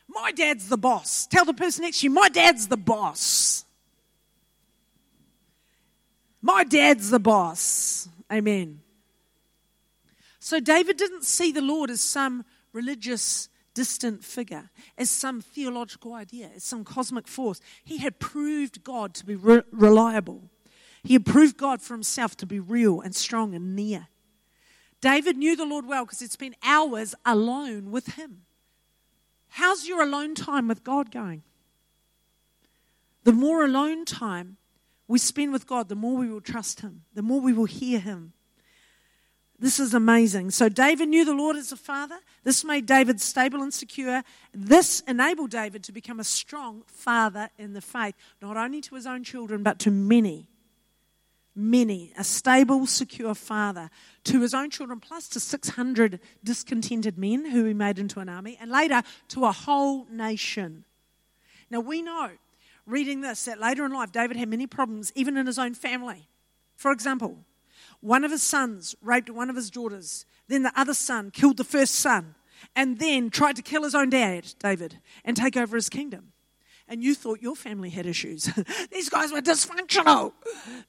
My 0.08 0.32
dad's 0.32 0.70
the 0.70 0.78
boss. 0.78 1.28
Tell 1.28 1.46
the 1.46 1.54
person 1.54 1.84
next 1.84 2.00
to 2.00 2.08
you, 2.08 2.10
my 2.10 2.30
dad's 2.30 2.68
the 2.68 2.78
boss. 2.78 3.65
My 6.46 6.64
dad's 6.64 7.10
the 7.10 7.18
boss. 7.18 8.08
Amen. 8.32 8.82
So 10.40 10.60
David 10.60 10.96
didn't 10.96 11.24
see 11.24 11.52
the 11.52 11.60
Lord 11.60 11.90
as 11.90 12.02
some 12.02 12.46
religious, 12.72 13.50
distant 13.74 14.24
figure, 14.24 14.70
as 14.96 15.10
some 15.10 15.42
theological 15.42 16.14
idea, 16.14 16.52
as 16.56 16.64
some 16.64 16.84
cosmic 16.84 17.28
force. 17.28 17.62
He 17.84 17.98
had 17.98 18.20
proved 18.20 18.84
God 18.84 19.16
to 19.16 19.26
be 19.26 19.34
re- 19.34 19.64
reliable. 19.72 20.44
He 21.04 21.14
had 21.14 21.26
proved 21.26 21.58
God 21.58 21.82
for 21.82 21.96
himself 21.96 22.38
to 22.38 22.46
be 22.46 22.60
real 22.60 23.02
and 23.02 23.16
strong 23.16 23.56
and 23.56 23.76
near. 23.76 24.10
David 25.02 25.38
knew 25.38 25.56
the 25.56 25.66
Lord 25.66 25.88
well 25.88 26.06
because 26.06 26.20
he'd 26.20 26.32
spent 26.32 26.58
hours 26.62 27.16
alone 27.26 27.90
with 27.90 28.18
him. 28.18 28.44
How's 29.48 29.88
your 29.88 30.04
alone 30.04 30.36
time 30.36 30.68
with 30.68 30.84
God 30.84 31.10
going? 31.10 31.42
The 33.24 33.34
more 33.34 33.66
alone 33.66 34.06
time 34.06 34.58
we 35.08 35.20
spend 35.20 35.54
with 35.54 35.68
God, 35.68 35.90
the 35.90 35.96
more 35.96 36.18
we 36.18 36.32
will 36.32 36.42
trust 36.42 36.82
Him, 36.82 37.04
the 37.14 37.22
more 37.22 37.40
we 37.40 37.54
will 37.54 37.66
hear 37.66 38.00
Him. 38.00 38.34
This 39.58 39.80
is 39.80 39.94
amazing. 39.94 40.52
So, 40.52 40.68
David 40.68 41.08
knew 41.08 41.24
the 41.24 41.34
Lord 41.34 41.56
as 41.56 41.72
a 41.72 41.78
father. 41.78 42.18
This 42.44 42.66
made 42.66 42.86
David 42.86 43.22
stable 43.22 43.62
and 43.62 43.74
secure. 43.74 44.22
This 44.54 45.02
enabled 45.08 45.52
David 45.52 45.84
to 45.86 45.94
become 45.94 46.20
a 46.20 46.26
strong 46.26 46.84
father 46.88 47.50
in 47.58 47.74
the 47.74 47.82
faith, 47.82 48.16
not 48.42 48.58
only 48.58 48.82
to 48.82 48.96
his 48.96 49.08
own 49.08 49.24
children, 49.24 49.64
but 49.64 49.80
to 49.80 49.92
many. 49.92 50.50
Many. 51.56 52.12
A 52.18 52.24
stable, 52.26 52.86
secure 52.86 53.34
father 53.34 53.90
to 54.26 54.42
his 54.42 54.54
own 54.54 54.72
children, 54.72 55.00
plus 55.00 55.30
to 55.30 55.40
600 55.40 56.20
discontented 56.44 57.18
men 57.18 57.50
who 57.50 57.64
he 57.64 57.74
made 57.74 57.98
into 57.98 58.20
an 58.20 58.28
army, 58.28 58.58
and 58.60 58.70
later 58.70 59.04
to 59.30 59.46
a 59.46 59.54
whole 59.54 60.06
nation. 60.12 60.84
Now, 61.70 61.80
we 61.80 62.02
know 62.02 62.32
reading 62.86 63.22
this 63.22 63.46
that 63.46 63.60
later 63.60 63.86
in 63.86 63.94
life, 63.94 64.12
David 64.12 64.38
had 64.38 64.50
many 64.50 64.68
problems, 64.68 65.12
even 65.16 65.38
in 65.38 65.46
his 65.46 65.60
own 65.60 65.74
family. 65.74 66.28
For 66.76 66.92
example, 66.92 67.40
one 68.02 68.24
of 68.24 68.32
his 68.32 68.44
sons 68.44 68.96
raped 69.02 69.30
one 69.30 69.50
of 69.50 69.56
his 69.56 69.70
daughters, 69.70 70.26
then 70.48 70.64
the 70.64 70.80
other 70.80 70.94
son 70.94 71.32
killed 71.32 71.58
the 71.58 71.64
first 71.64 71.96
son, 71.96 72.36
and 72.76 73.00
then 73.00 73.30
tried 73.30 73.56
to 73.56 73.62
kill 73.62 73.84
his 73.84 73.96
own 73.96 74.10
dad, 74.10 74.54
David, 74.60 75.00
and 75.24 75.36
take 75.36 75.58
over 75.58 75.76
his 75.76 75.90
kingdom. 75.90 76.32
And 76.88 77.04
you 77.04 77.16
thought 77.16 77.42
your 77.42 77.56
family 77.56 77.90
had 77.90 78.06
issues. 78.06 78.50
These 78.92 79.10
guys 79.10 79.32
were 79.32 79.42
dysfunctional. 79.42 80.34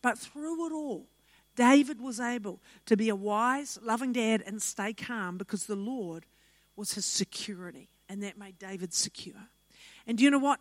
But 0.03 0.19
through 0.19 0.67
it 0.67 0.73
all, 0.73 1.07
David 1.55 2.03
was 2.03 2.21
able 2.21 2.61
to 2.85 2.97
be 2.97 3.09
a 3.09 3.17
wise, 3.17 3.79
loving 3.83 4.13
dad 4.13 4.43
and 4.47 4.61
stay 4.61 4.93
calm 4.93 5.39
because 5.39 5.65
the 5.65 5.77
Lord 5.77 6.27
was 6.77 6.93
his 6.93 7.07
security, 7.07 7.89
and 8.09 8.23
that 8.23 8.37
made 8.37 8.59
David 8.59 8.93
secure. 8.93 9.49
And 10.07 10.19
do 10.19 10.25
you 10.25 10.31
know 10.31 10.39
what? 10.39 10.61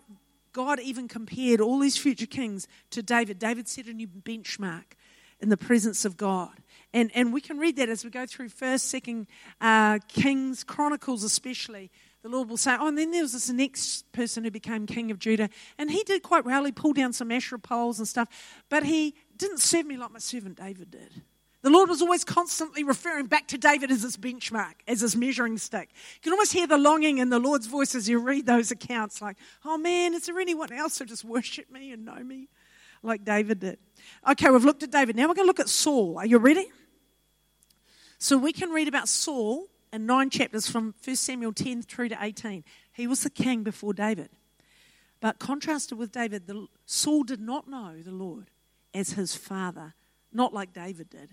God 0.55 0.79
even 0.79 1.09
compared 1.09 1.59
all 1.59 1.79
these 1.79 1.97
future 1.97 2.25
kings 2.25 2.65
to 2.91 3.03
David. 3.03 3.39
David 3.39 3.67
set 3.67 3.87
a 3.87 3.93
new 3.93 4.07
benchmark 4.07 4.95
in 5.41 5.49
the 5.49 5.57
presence 5.57 6.05
of 6.05 6.15
God. 6.15 6.53
And, 6.93 7.11
and 7.13 7.33
we 7.33 7.41
can 7.41 7.57
read 7.57 7.75
that 7.75 7.89
as 7.89 8.05
we 8.05 8.09
go 8.09 8.25
through 8.25 8.47
1st, 8.47 9.01
2nd 9.01 9.27
uh, 9.59 9.99
Kings, 10.07 10.63
Chronicles 10.63 11.25
especially. 11.25 11.91
the 12.21 12.29
Lord 12.29 12.47
will 12.47 12.55
say, 12.55 12.77
Oh, 12.79 12.87
and 12.87 12.97
then 12.97 13.11
there 13.11 13.21
was 13.21 13.33
this 13.33 13.49
next 13.49 14.09
person 14.13 14.45
who 14.45 14.49
became 14.49 14.85
king 14.85 15.11
of 15.11 15.19
Judah, 15.19 15.49
and 15.77 15.91
he 15.91 16.03
did 16.03 16.23
quite 16.23 16.45
well. 16.45 16.63
He 16.63 16.71
pulled 16.71 16.95
down 16.95 17.11
some 17.11 17.33
Asherah 17.33 17.59
poles 17.59 17.99
and 17.99 18.07
stuff, 18.07 18.29
but 18.69 18.85
he 18.85 19.13
didn't 19.35 19.59
serve 19.59 19.85
me 19.85 19.97
like 19.97 20.11
my 20.11 20.19
servant 20.19 20.55
David 20.55 20.89
did. 20.89 21.21
The 21.65 21.71
Lord 21.71 21.89
was 21.89 21.99
always 21.99 22.23
constantly 22.23 22.83
referring 22.83 23.25
back 23.25 23.47
to 23.47 23.57
David 23.57 23.89
as 23.89 24.03
his 24.03 24.17
benchmark, 24.17 24.75
as 24.87 25.01
his 25.01 25.15
measuring 25.15 25.57
stick. 25.57 25.89
You 26.17 26.21
can 26.21 26.33
almost 26.33 26.53
hear 26.53 26.67
the 26.67 26.77
longing 26.77 27.17
in 27.17 27.31
the 27.31 27.39
Lord's 27.39 27.65
voice 27.65 27.95
as 27.95 28.07
you 28.07 28.19
read 28.19 28.45
those 28.45 28.69
accounts 28.69 29.19
like, 29.19 29.35
oh 29.65 29.75
man, 29.75 30.13
is 30.13 30.27
there 30.27 30.39
anyone 30.39 30.71
else 30.71 30.99
who 30.99 31.05
just 31.05 31.25
worship 31.25 31.71
me 31.71 31.91
and 31.91 32.05
know 32.05 32.23
me 32.23 32.49
like 33.01 33.25
David 33.25 33.61
did? 33.61 33.79
Okay, 34.29 34.51
we've 34.51 34.63
looked 34.63 34.83
at 34.83 34.91
David. 34.91 35.15
Now 35.15 35.23
we're 35.23 35.33
going 35.33 35.47
to 35.47 35.47
look 35.47 35.59
at 35.59 35.67
Saul. 35.67 36.19
Are 36.19 36.25
you 36.27 36.37
ready? 36.37 36.67
So 38.19 38.37
we 38.37 38.53
can 38.53 38.69
read 38.69 38.87
about 38.87 39.07
Saul 39.07 39.65
in 39.91 40.05
nine 40.05 40.29
chapters 40.29 40.69
from 40.69 40.93
1 41.03 41.15
Samuel 41.15 41.51
10 41.51 41.81
through 41.81 42.09
to 42.09 42.17
18. 42.21 42.63
He 42.93 43.07
was 43.07 43.23
the 43.23 43.31
king 43.31 43.63
before 43.63 43.95
David. 43.95 44.29
But 45.19 45.39
contrasted 45.39 45.97
with 45.97 46.11
David, 46.11 46.43
Saul 46.85 47.23
did 47.23 47.39
not 47.39 47.67
know 47.67 48.03
the 48.03 48.11
Lord 48.11 48.51
as 48.93 49.13
his 49.13 49.33
father, 49.33 49.95
not 50.31 50.53
like 50.53 50.71
David 50.71 51.09
did. 51.09 51.31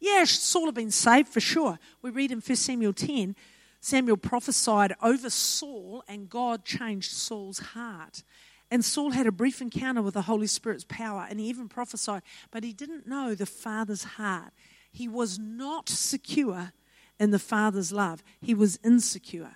Yeah, 0.00 0.24
Saul 0.24 0.66
had 0.66 0.74
been 0.74 0.90
saved 0.90 1.28
for 1.28 1.40
sure. 1.40 1.78
We 2.00 2.10
read 2.10 2.32
in 2.32 2.40
1 2.40 2.56
Samuel 2.56 2.94
10, 2.94 3.36
Samuel 3.80 4.16
prophesied 4.16 4.94
over 5.02 5.30
Saul, 5.30 6.02
and 6.08 6.28
God 6.28 6.64
changed 6.64 7.12
Saul's 7.12 7.58
heart. 7.58 8.22
And 8.70 8.84
Saul 8.84 9.10
had 9.10 9.26
a 9.26 9.32
brief 9.32 9.60
encounter 9.60 10.00
with 10.00 10.14
the 10.14 10.22
Holy 10.22 10.46
Spirit's 10.46 10.84
power, 10.88 11.26
and 11.28 11.38
he 11.38 11.46
even 11.46 11.68
prophesied, 11.68 12.22
but 12.50 12.64
he 12.64 12.72
didn't 12.72 13.06
know 13.06 13.34
the 13.34 13.46
Father's 13.46 14.04
heart. 14.04 14.52
He 14.90 15.08
was 15.08 15.38
not 15.38 15.88
secure 15.88 16.72
in 17.18 17.30
the 17.30 17.38
Father's 17.38 17.92
love, 17.92 18.22
he 18.40 18.54
was 18.54 18.78
insecure. 18.82 19.54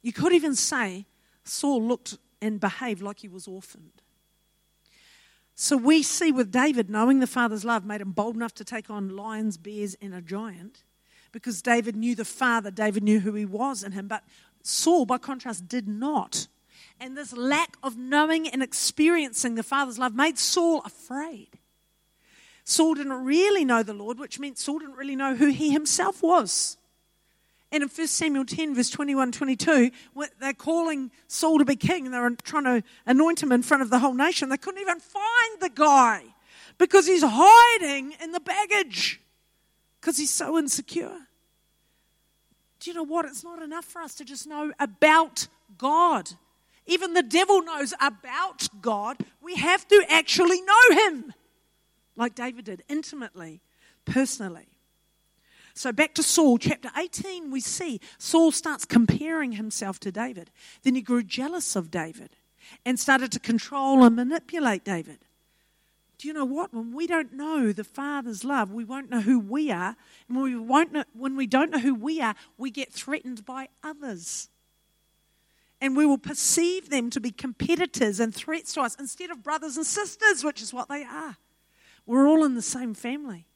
You 0.00 0.12
could 0.12 0.32
even 0.32 0.54
say 0.54 1.06
Saul 1.42 1.82
looked 1.82 2.18
and 2.40 2.60
behaved 2.60 3.02
like 3.02 3.18
he 3.18 3.28
was 3.28 3.48
orphaned. 3.48 4.01
So 5.62 5.76
we 5.76 6.02
see 6.02 6.32
with 6.32 6.50
David, 6.50 6.90
knowing 6.90 7.20
the 7.20 7.26
Father's 7.28 7.64
love 7.64 7.84
made 7.84 8.00
him 8.00 8.10
bold 8.10 8.34
enough 8.34 8.52
to 8.54 8.64
take 8.64 8.90
on 8.90 9.14
lions, 9.14 9.56
bears, 9.56 9.96
and 10.02 10.12
a 10.12 10.20
giant 10.20 10.82
because 11.30 11.62
David 11.62 11.94
knew 11.94 12.16
the 12.16 12.24
Father, 12.24 12.68
David 12.68 13.04
knew 13.04 13.20
who 13.20 13.34
he 13.34 13.44
was 13.44 13.84
in 13.84 13.92
him. 13.92 14.08
But 14.08 14.24
Saul, 14.64 15.06
by 15.06 15.18
contrast, 15.18 15.68
did 15.68 15.86
not. 15.86 16.48
And 16.98 17.16
this 17.16 17.32
lack 17.32 17.76
of 17.80 17.96
knowing 17.96 18.48
and 18.48 18.60
experiencing 18.60 19.54
the 19.54 19.62
Father's 19.62 20.00
love 20.00 20.16
made 20.16 20.36
Saul 20.36 20.82
afraid. 20.84 21.60
Saul 22.64 22.94
didn't 22.94 23.24
really 23.24 23.64
know 23.64 23.84
the 23.84 23.94
Lord, 23.94 24.18
which 24.18 24.40
meant 24.40 24.58
Saul 24.58 24.80
didn't 24.80 24.96
really 24.96 25.14
know 25.14 25.36
who 25.36 25.46
he 25.46 25.70
himself 25.70 26.24
was. 26.24 26.76
And 27.72 27.82
in 27.82 27.88
1 27.88 28.06
Samuel 28.06 28.44
10, 28.44 28.74
verse 28.74 28.90
21 28.90 29.32
22, 29.32 29.90
they're 30.38 30.52
calling 30.52 31.10
Saul 31.26 31.58
to 31.58 31.64
be 31.64 31.74
king 31.74 32.04
and 32.04 32.14
they're 32.14 32.30
trying 32.42 32.64
to 32.64 32.82
anoint 33.06 33.42
him 33.42 33.50
in 33.50 33.62
front 33.62 33.82
of 33.82 33.88
the 33.88 33.98
whole 33.98 34.12
nation. 34.12 34.50
They 34.50 34.58
couldn't 34.58 34.82
even 34.82 35.00
find 35.00 35.60
the 35.60 35.70
guy 35.70 36.22
because 36.76 37.06
he's 37.06 37.24
hiding 37.24 38.14
in 38.22 38.32
the 38.32 38.40
baggage 38.40 39.20
because 40.00 40.18
he's 40.18 40.30
so 40.30 40.58
insecure. 40.58 41.16
Do 42.80 42.90
you 42.90 42.94
know 42.94 43.04
what? 43.04 43.24
It's 43.24 43.42
not 43.42 43.62
enough 43.62 43.86
for 43.86 44.02
us 44.02 44.16
to 44.16 44.24
just 44.24 44.46
know 44.46 44.72
about 44.78 45.48
God. 45.78 46.28
Even 46.86 47.14
the 47.14 47.22
devil 47.22 47.62
knows 47.62 47.94
about 48.00 48.68
God. 48.82 49.16
We 49.40 49.54
have 49.54 49.86
to 49.88 50.04
actually 50.10 50.60
know 50.60 50.96
him 51.06 51.32
like 52.16 52.34
David 52.34 52.66
did, 52.66 52.82
intimately, 52.88 53.62
personally. 54.04 54.71
So 55.74 55.92
back 55.92 56.14
to 56.14 56.22
Saul, 56.22 56.58
chapter 56.58 56.90
18, 56.96 57.50
we 57.50 57.60
see 57.60 58.00
Saul 58.18 58.52
starts 58.52 58.84
comparing 58.84 59.52
himself 59.52 59.98
to 60.00 60.12
David. 60.12 60.50
Then 60.82 60.94
he 60.94 61.02
grew 61.02 61.22
jealous 61.22 61.76
of 61.76 61.90
David 61.90 62.36
and 62.84 62.98
started 63.00 63.32
to 63.32 63.40
control 63.40 64.04
and 64.04 64.16
manipulate 64.16 64.84
David. 64.84 65.18
Do 66.18 66.28
you 66.28 66.34
know 66.34 66.44
what? 66.44 66.72
When 66.72 66.94
we 66.94 67.06
don't 67.06 67.32
know 67.32 67.72
the 67.72 67.82
Father's 67.82 68.44
love, 68.44 68.70
we 68.70 68.84
won't 68.84 69.10
know 69.10 69.22
who 69.22 69.40
we 69.40 69.72
are. 69.72 69.96
And 70.28 70.36
when 70.36 70.44
we, 70.44 70.56
won't 70.56 70.92
know, 70.92 71.04
when 71.14 71.36
we 71.36 71.48
don't 71.48 71.70
know 71.70 71.80
who 71.80 71.94
we 71.94 72.20
are, 72.20 72.36
we 72.56 72.70
get 72.70 72.92
threatened 72.92 73.44
by 73.44 73.68
others. 73.82 74.48
And 75.80 75.96
we 75.96 76.06
will 76.06 76.18
perceive 76.18 76.90
them 76.90 77.10
to 77.10 77.20
be 77.20 77.32
competitors 77.32 78.20
and 78.20 78.32
threats 78.32 78.74
to 78.74 78.82
us 78.82 78.94
instead 79.00 79.30
of 79.30 79.42
brothers 79.42 79.76
and 79.76 79.84
sisters, 79.84 80.44
which 80.44 80.62
is 80.62 80.72
what 80.72 80.88
they 80.88 81.02
are. 81.02 81.38
We're 82.06 82.28
all 82.28 82.44
in 82.44 82.54
the 82.54 82.62
same 82.62 82.94
family. 82.94 83.46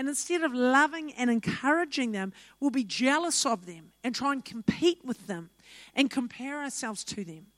And 0.00 0.08
instead 0.08 0.42
of 0.44 0.54
loving 0.54 1.12
and 1.12 1.28
encouraging 1.28 2.12
them, 2.12 2.32
we'll 2.58 2.70
be 2.70 2.84
jealous 2.84 3.44
of 3.44 3.66
them 3.66 3.92
and 4.02 4.14
try 4.14 4.32
and 4.32 4.42
compete 4.42 5.04
with 5.04 5.26
them 5.26 5.50
and 5.94 6.10
compare 6.10 6.62
ourselves 6.62 7.04
to 7.04 7.22
them. 7.22 7.48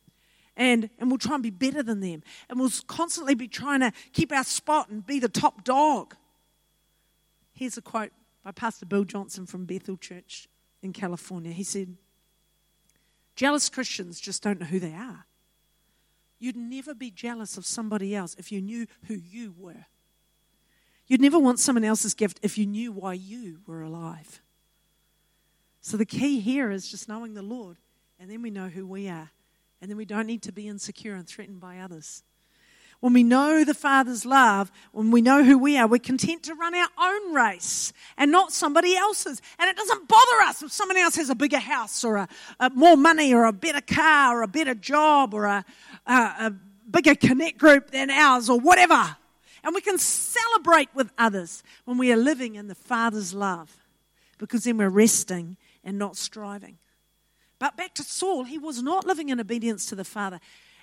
And, 0.56 0.90
and 0.98 1.08
we'll 1.08 1.18
try 1.18 1.34
and 1.34 1.42
be 1.44 1.50
better 1.50 1.84
than 1.84 2.00
them. 2.00 2.24
And 2.50 2.58
we'll 2.58 2.72
constantly 2.88 3.36
be 3.36 3.46
trying 3.46 3.78
to 3.78 3.92
keep 4.12 4.32
our 4.32 4.42
spot 4.42 4.88
and 4.88 5.06
be 5.06 5.20
the 5.20 5.28
top 5.28 5.62
dog. 5.62 6.16
Here's 7.52 7.76
a 7.78 7.80
quote 7.80 8.10
by 8.42 8.50
Pastor 8.50 8.86
Bill 8.86 9.04
Johnson 9.04 9.46
from 9.46 9.64
Bethel 9.64 9.96
Church 9.96 10.48
in 10.82 10.92
California. 10.92 11.52
He 11.52 11.62
said, 11.62 11.94
Jealous 13.36 13.68
Christians 13.68 14.18
just 14.18 14.42
don't 14.42 14.58
know 14.58 14.66
who 14.66 14.80
they 14.80 14.94
are. 14.94 15.26
You'd 16.40 16.56
never 16.56 16.92
be 16.92 17.12
jealous 17.12 17.56
of 17.56 17.64
somebody 17.64 18.16
else 18.16 18.34
if 18.36 18.50
you 18.50 18.60
knew 18.60 18.88
who 19.04 19.14
you 19.14 19.54
were. 19.56 19.86
You'd 21.12 21.20
never 21.20 21.38
want 21.38 21.58
someone 21.58 21.84
else's 21.84 22.14
gift 22.14 22.40
if 22.40 22.56
you 22.56 22.64
knew 22.64 22.90
why 22.90 23.12
you 23.12 23.58
were 23.66 23.82
alive. 23.82 24.40
So 25.82 25.98
the 25.98 26.06
key 26.06 26.40
here 26.40 26.70
is 26.70 26.90
just 26.90 27.06
knowing 27.06 27.34
the 27.34 27.42
Lord, 27.42 27.76
and 28.18 28.30
then 28.30 28.40
we 28.40 28.48
know 28.48 28.68
who 28.68 28.86
we 28.86 29.10
are. 29.10 29.30
And 29.82 29.90
then 29.90 29.98
we 29.98 30.06
don't 30.06 30.26
need 30.26 30.40
to 30.44 30.52
be 30.52 30.68
insecure 30.68 31.14
and 31.14 31.28
threatened 31.28 31.60
by 31.60 31.80
others. 31.80 32.22
When 33.00 33.12
we 33.12 33.24
know 33.24 33.62
the 33.62 33.74
Father's 33.74 34.24
love, 34.24 34.72
when 34.92 35.10
we 35.10 35.20
know 35.20 35.44
who 35.44 35.58
we 35.58 35.76
are, 35.76 35.86
we're 35.86 35.98
content 35.98 36.44
to 36.44 36.54
run 36.54 36.74
our 36.74 36.88
own 36.98 37.34
race 37.34 37.92
and 38.16 38.32
not 38.32 38.50
somebody 38.50 38.96
else's. 38.96 39.42
And 39.58 39.68
it 39.68 39.76
doesn't 39.76 40.08
bother 40.08 40.40
us 40.44 40.62
if 40.62 40.72
someone 40.72 40.96
else 40.96 41.16
has 41.16 41.28
a 41.28 41.34
bigger 41.34 41.58
house 41.58 42.04
or 42.04 42.16
a, 42.16 42.28
a 42.58 42.70
more 42.70 42.96
money 42.96 43.34
or 43.34 43.44
a 43.44 43.52
better 43.52 43.82
car 43.82 44.38
or 44.38 44.44
a 44.44 44.48
better 44.48 44.74
job 44.74 45.34
or 45.34 45.44
a, 45.44 45.62
a, 46.06 46.14
a 46.14 46.54
bigger 46.90 47.14
connect 47.14 47.58
group 47.58 47.90
than 47.90 48.08
ours 48.08 48.48
or 48.48 48.58
whatever. 48.58 49.14
And 49.64 49.74
we 49.74 49.80
can 49.80 49.98
celebrate 49.98 50.88
with 50.94 51.12
others 51.16 51.62
when 51.84 51.98
we 51.98 52.12
are 52.12 52.16
living 52.16 52.56
in 52.56 52.68
the 52.68 52.74
Father's 52.74 53.32
love 53.32 53.76
because 54.38 54.64
then 54.64 54.76
we're 54.76 54.88
resting 54.88 55.56
and 55.84 55.98
not 55.98 56.16
striving. 56.16 56.78
But 57.58 57.76
back 57.76 57.94
to 57.94 58.02
Saul, 58.02 58.44
he 58.44 58.58
was 58.58 58.82
not 58.82 59.06
living 59.06 59.28
in 59.28 59.38
obedience 59.38 59.86
to 59.86 59.94
the 59.94 60.04
Father. 60.04 60.40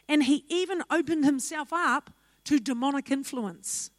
And 0.08 0.24
he 0.24 0.46
even 0.48 0.82
opened 0.90 1.26
himself 1.26 1.74
up 1.74 2.10
to 2.46 2.60
demonic 2.60 3.12
influence. 3.12 3.92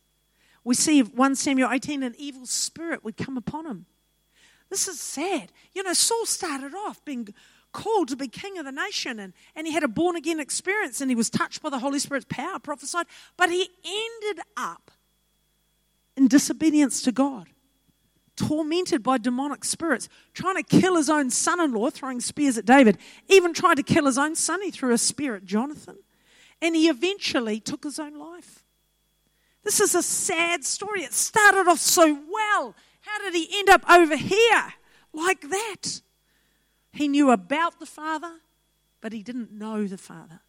We 0.64 0.74
see 0.74 1.02
1 1.02 1.36
Samuel 1.36 1.70
18 1.70 2.02
an 2.02 2.14
evil 2.18 2.46
spirit 2.46 3.04
would 3.04 3.18
come 3.18 3.36
upon 3.36 3.66
him. 3.66 3.86
This 4.70 4.88
is 4.88 5.00
sad. 5.00 5.52
You 5.74 5.82
know, 5.82 5.92
Saul 5.92 6.24
started 6.24 6.74
off 6.74 7.04
being 7.04 7.28
called 7.72 8.08
to 8.08 8.16
be 8.16 8.28
king 8.28 8.58
of 8.58 8.64
the 8.64 8.72
nation 8.72 9.18
and, 9.18 9.32
and 9.54 9.66
he 9.66 9.72
had 9.72 9.82
a 9.82 9.88
born 9.88 10.16
again 10.16 10.40
experience 10.40 11.00
and 11.00 11.10
he 11.10 11.14
was 11.14 11.30
touched 11.30 11.62
by 11.62 11.70
the 11.70 11.78
Holy 11.78 11.98
Spirit's 11.98 12.26
power, 12.28 12.58
prophesied, 12.58 13.06
but 13.36 13.50
he 13.50 13.68
ended 13.84 14.44
up 14.56 14.90
in 16.16 16.28
disobedience 16.28 17.02
to 17.02 17.12
God, 17.12 17.48
tormented 18.36 19.02
by 19.02 19.18
demonic 19.18 19.64
spirits, 19.64 20.08
trying 20.34 20.56
to 20.56 20.62
kill 20.62 20.96
his 20.96 21.08
own 21.08 21.30
son 21.30 21.60
in 21.60 21.72
law, 21.72 21.90
throwing 21.90 22.20
spears 22.20 22.58
at 22.58 22.66
David, 22.66 22.98
even 23.28 23.54
tried 23.54 23.76
to 23.76 23.82
kill 23.82 24.06
his 24.06 24.18
own 24.18 24.34
son. 24.34 24.62
He 24.62 24.70
threw 24.70 24.92
a 24.92 24.98
spear 24.98 25.36
at 25.36 25.44
Jonathan, 25.44 25.96
and 26.60 26.74
he 26.74 26.88
eventually 26.88 27.60
took 27.60 27.84
his 27.84 27.98
own 27.98 28.18
life. 28.18 28.64
This 29.62 29.80
is 29.80 29.94
a 29.94 30.02
sad 30.02 30.64
story. 30.64 31.02
It 31.02 31.12
started 31.12 31.68
off 31.68 31.78
so 31.78 32.18
well. 32.30 32.74
How 33.02 33.18
did 33.20 33.34
he 33.34 33.48
end 33.58 33.68
up 33.68 33.88
over 33.90 34.16
here 34.16 34.74
like 35.12 35.42
that? 35.50 36.00
He 36.92 37.08
knew 37.08 37.30
about 37.30 37.78
the 37.78 37.86
Father, 37.86 38.40
but 39.00 39.12
he 39.12 39.22
didn't 39.22 39.52
know 39.52 39.86
the 39.86 39.98
Father. 39.98 40.40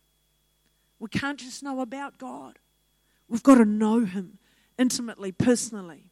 We 0.99 1.10
can't 1.10 1.39
just 1.39 1.63
know 1.63 1.82
about 1.82 2.17
God, 2.17 2.60
we've 3.27 3.43
got 3.43 3.56
to 3.56 3.65
know 3.65 4.06
Him 4.06 4.38
intimately, 4.77 5.32
personally. 5.32 6.12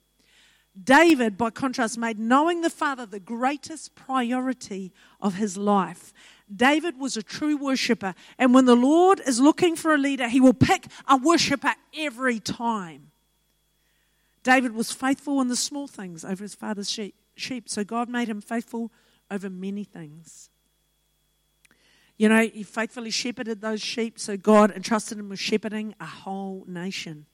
David, 0.81 1.37
by 1.37 1.49
contrast, 1.49 1.97
made 1.97 2.19
knowing 2.19 2.61
the 2.61 2.69
Father 2.69 3.05
the 3.05 3.19
greatest 3.19 3.95
priority 3.95 4.93
of 5.19 5.35
his 5.35 5.57
life. 5.57 6.13
David 6.53 6.97
was 6.99 7.17
a 7.17 7.23
true 7.23 7.57
worshiper, 7.57 8.13
and 8.37 8.53
when 8.53 8.65
the 8.65 8.75
Lord 8.75 9.19
is 9.25 9.39
looking 9.39 9.75
for 9.75 9.93
a 9.93 9.97
leader, 9.97 10.27
he 10.27 10.39
will 10.39 10.53
pick 10.53 10.85
a 11.07 11.17
worshiper 11.17 11.73
every 11.97 12.39
time. 12.39 13.11
David 14.43 14.73
was 14.73 14.91
faithful 14.91 15.41
in 15.41 15.47
the 15.47 15.55
small 15.55 15.87
things 15.87 16.23
over 16.23 16.43
his 16.43 16.55
father's 16.55 16.89
sheep, 16.89 17.69
so 17.69 17.83
God 17.83 18.07
made 18.07 18.29
him 18.29 18.41
faithful 18.41 18.91
over 19.29 19.49
many 19.49 19.83
things. 19.83 20.49
You 22.17 22.27
know, 22.27 22.47
he 22.47 22.63
faithfully 22.63 23.11
shepherded 23.11 23.61
those 23.61 23.81
sheep, 23.81 24.19
so 24.19 24.35
God 24.35 24.71
entrusted 24.71 25.17
him 25.17 25.29
with 25.29 25.39
shepherding 25.39 25.95
a 26.01 26.05
whole 26.05 26.65
nation. 26.67 27.25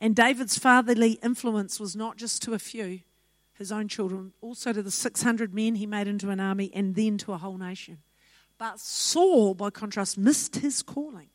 And 0.00 0.16
David's 0.16 0.58
fatherly 0.58 1.18
influence 1.22 1.78
was 1.78 1.94
not 1.94 2.16
just 2.16 2.42
to 2.42 2.54
a 2.54 2.58
few, 2.58 3.00
his 3.52 3.70
own 3.70 3.88
children, 3.88 4.32
also 4.40 4.72
to 4.72 4.82
the 4.82 4.90
600 4.90 5.54
men 5.54 5.74
he 5.74 5.86
made 5.86 6.08
into 6.08 6.30
an 6.30 6.40
army, 6.40 6.70
and 6.74 6.94
then 6.94 7.18
to 7.18 7.32
a 7.32 7.38
whole 7.38 7.58
nation. 7.58 7.98
But 8.56 8.80
Saul, 8.80 9.54
by 9.54 9.70
contrast, 9.70 10.16
missed 10.16 10.56
his 10.56 10.82
calling. 10.82 11.28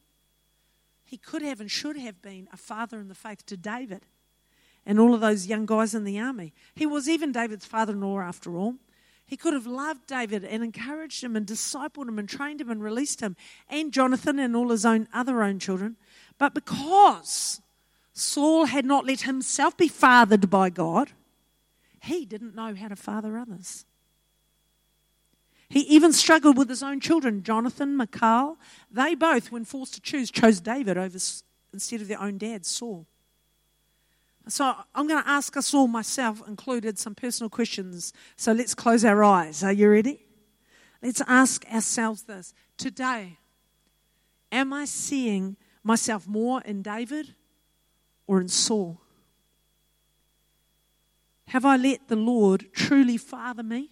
He 1.03 1.17
could 1.17 1.41
have 1.41 1.59
and 1.61 1.69
should 1.69 1.97
have 1.97 2.21
been 2.21 2.47
a 2.51 2.57
father 2.57 2.99
in 2.99 3.07
the 3.07 3.15
faith 3.15 3.45
to 3.47 3.57
David 3.57 4.05
and 4.85 4.99
all 4.99 5.13
of 5.13 5.21
those 5.21 5.47
young 5.47 5.65
guys 5.65 5.93
in 5.93 6.03
the 6.03 6.19
army. 6.19 6.53
He 6.75 6.85
was 6.85 7.07
even 7.07 7.31
David's 7.31 7.65
father 7.65 7.93
in 7.93 8.01
law, 8.01 8.19
after 8.19 8.55
all. 8.55 8.75
He 9.29 9.37
could 9.37 9.53
have 9.53 9.67
loved 9.67 10.07
David 10.07 10.43
and 10.43 10.63
encouraged 10.63 11.23
him 11.23 11.35
and 11.35 11.45
discipled 11.45 12.07
him 12.07 12.17
and 12.17 12.27
trained 12.27 12.59
him 12.59 12.71
and 12.71 12.81
released 12.81 13.21
him, 13.21 13.35
and 13.69 13.93
Jonathan 13.93 14.39
and 14.39 14.55
all 14.55 14.69
his 14.69 14.87
own 14.87 15.07
other 15.13 15.43
own 15.43 15.59
children. 15.59 15.97
But 16.39 16.55
because 16.55 17.61
Saul 18.11 18.65
had 18.65 18.85
not 18.85 19.05
let 19.05 19.21
himself 19.21 19.77
be 19.77 19.87
fathered 19.87 20.49
by 20.49 20.71
God, 20.71 21.11
he 22.01 22.25
didn't 22.25 22.55
know 22.55 22.73
how 22.73 22.87
to 22.87 22.95
father 22.95 23.37
others. 23.37 23.85
He 25.69 25.81
even 25.81 26.11
struggled 26.11 26.57
with 26.57 26.67
his 26.67 26.81
own 26.81 26.99
children, 26.99 27.43
Jonathan, 27.43 27.95
Michal. 27.95 28.57
They 28.89 29.13
both, 29.13 29.51
when 29.51 29.63
forced 29.63 29.93
to 29.93 30.01
choose, 30.01 30.31
chose 30.31 30.59
David 30.59 30.97
over 30.97 31.19
instead 31.71 32.01
of 32.01 32.07
their 32.07 32.19
own 32.19 32.39
dad, 32.39 32.65
Saul. 32.65 33.05
So 34.49 34.73
I'm 34.95 35.07
going 35.07 35.21
to 35.21 35.29
ask 35.29 35.55
us 35.55 35.73
all, 35.73 35.87
myself 35.87 36.41
included, 36.47 36.97
some 36.97 37.15
personal 37.15 37.49
questions. 37.49 38.13
So 38.35 38.51
let's 38.51 38.73
close 38.73 39.05
our 39.05 39.23
eyes. 39.23 39.63
Are 39.63 39.71
you 39.71 39.89
ready? 39.89 40.25
Let's 41.01 41.21
ask 41.27 41.65
ourselves 41.71 42.23
this. 42.23 42.53
Today, 42.77 43.37
am 44.51 44.73
I 44.73 44.85
seeing 44.85 45.55
myself 45.83 46.27
more 46.27 46.61
in 46.61 46.81
David 46.81 47.35
or 48.27 48.41
in 48.41 48.47
Saul? 48.47 48.99
Have 51.47 51.65
I 51.65 51.77
let 51.77 52.07
the 52.07 52.15
Lord 52.15 52.67
truly 52.73 53.17
father 53.17 53.63
me? 53.63 53.91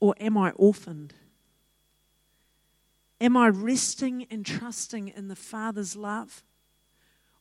Or 0.00 0.14
am 0.20 0.36
I 0.36 0.50
orphaned? 0.50 1.14
Am 3.20 3.36
I 3.36 3.48
resting 3.48 4.26
and 4.30 4.44
trusting 4.44 5.08
in 5.08 5.28
the 5.28 5.36
Father's 5.36 5.96
love? 5.96 6.42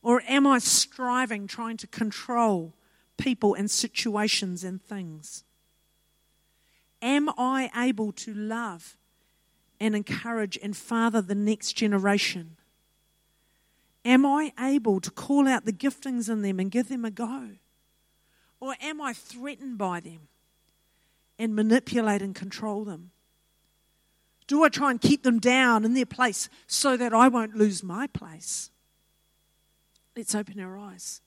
Or 0.03 0.21
am 0.27 0.45
I 0.45 0.59
striving, 0.59 1.47
trying 1.47 1.77
to 1.77 1.87
control 1.87 2.73
people 3.17 3.53
and 3.53 3.71
situations 3.71 4.63
and 4.63 4.83
things? 4.83 5.45
Am 7.01 7.29
I 7.37 7.71
able 7.75 8.11
to 8.11 8.33
love 8.33 8.97
and 9.79 9.95
encourage 9.95 10.59
and 10.61 10.75
father 10.75 11.21
the 11.21 11.35
next 11.35 11.73
generation? 11.73 12.57
Am 14.05 14.25
I 14.25 14.51
able 14.59 14.99
to 14.99 15.09
call 15.09 15.47
out 15.47 15.65
the 15.65 15.71
giftings 15.71 16.29
in 16.29 16.41
them 16.41 16.59
and 16.59 16.69
give 16.69 16.89
them 16.89 17.05
a 17.05 17.11
go? 17.11 17.51
Or 18.59 18.75
am 18.81 19.01
I 19.01 19.13
threatened 19.13 19.77
by 19.77 20.01
them 20.01 20.27
and 21.39 21.55
manipulate 21.55 22.21
and 22.21 22.35
control 22.35 22.83
them? 22.83 23.11
Do 24.47 24.63
I 24.65 24.69
try 24.69 24.91
and 24.91 24.99
keep 24.99 25.23
them 25.23 25.39
down 25.39 25.85
in 25.85 25.93
their 25.93 26.05
place 26.05 26.49
so 26.67 26.97
that 26.97 27.13
I 27.13 27.29
won't 27.29 27.55
lose 27.55 27.83
my 27.83 28.07
place? 28.07 28.69
Let's 30.15 30.35
open 30.35 30.59
our 30.59 30.77
eyes. 30.77 31.21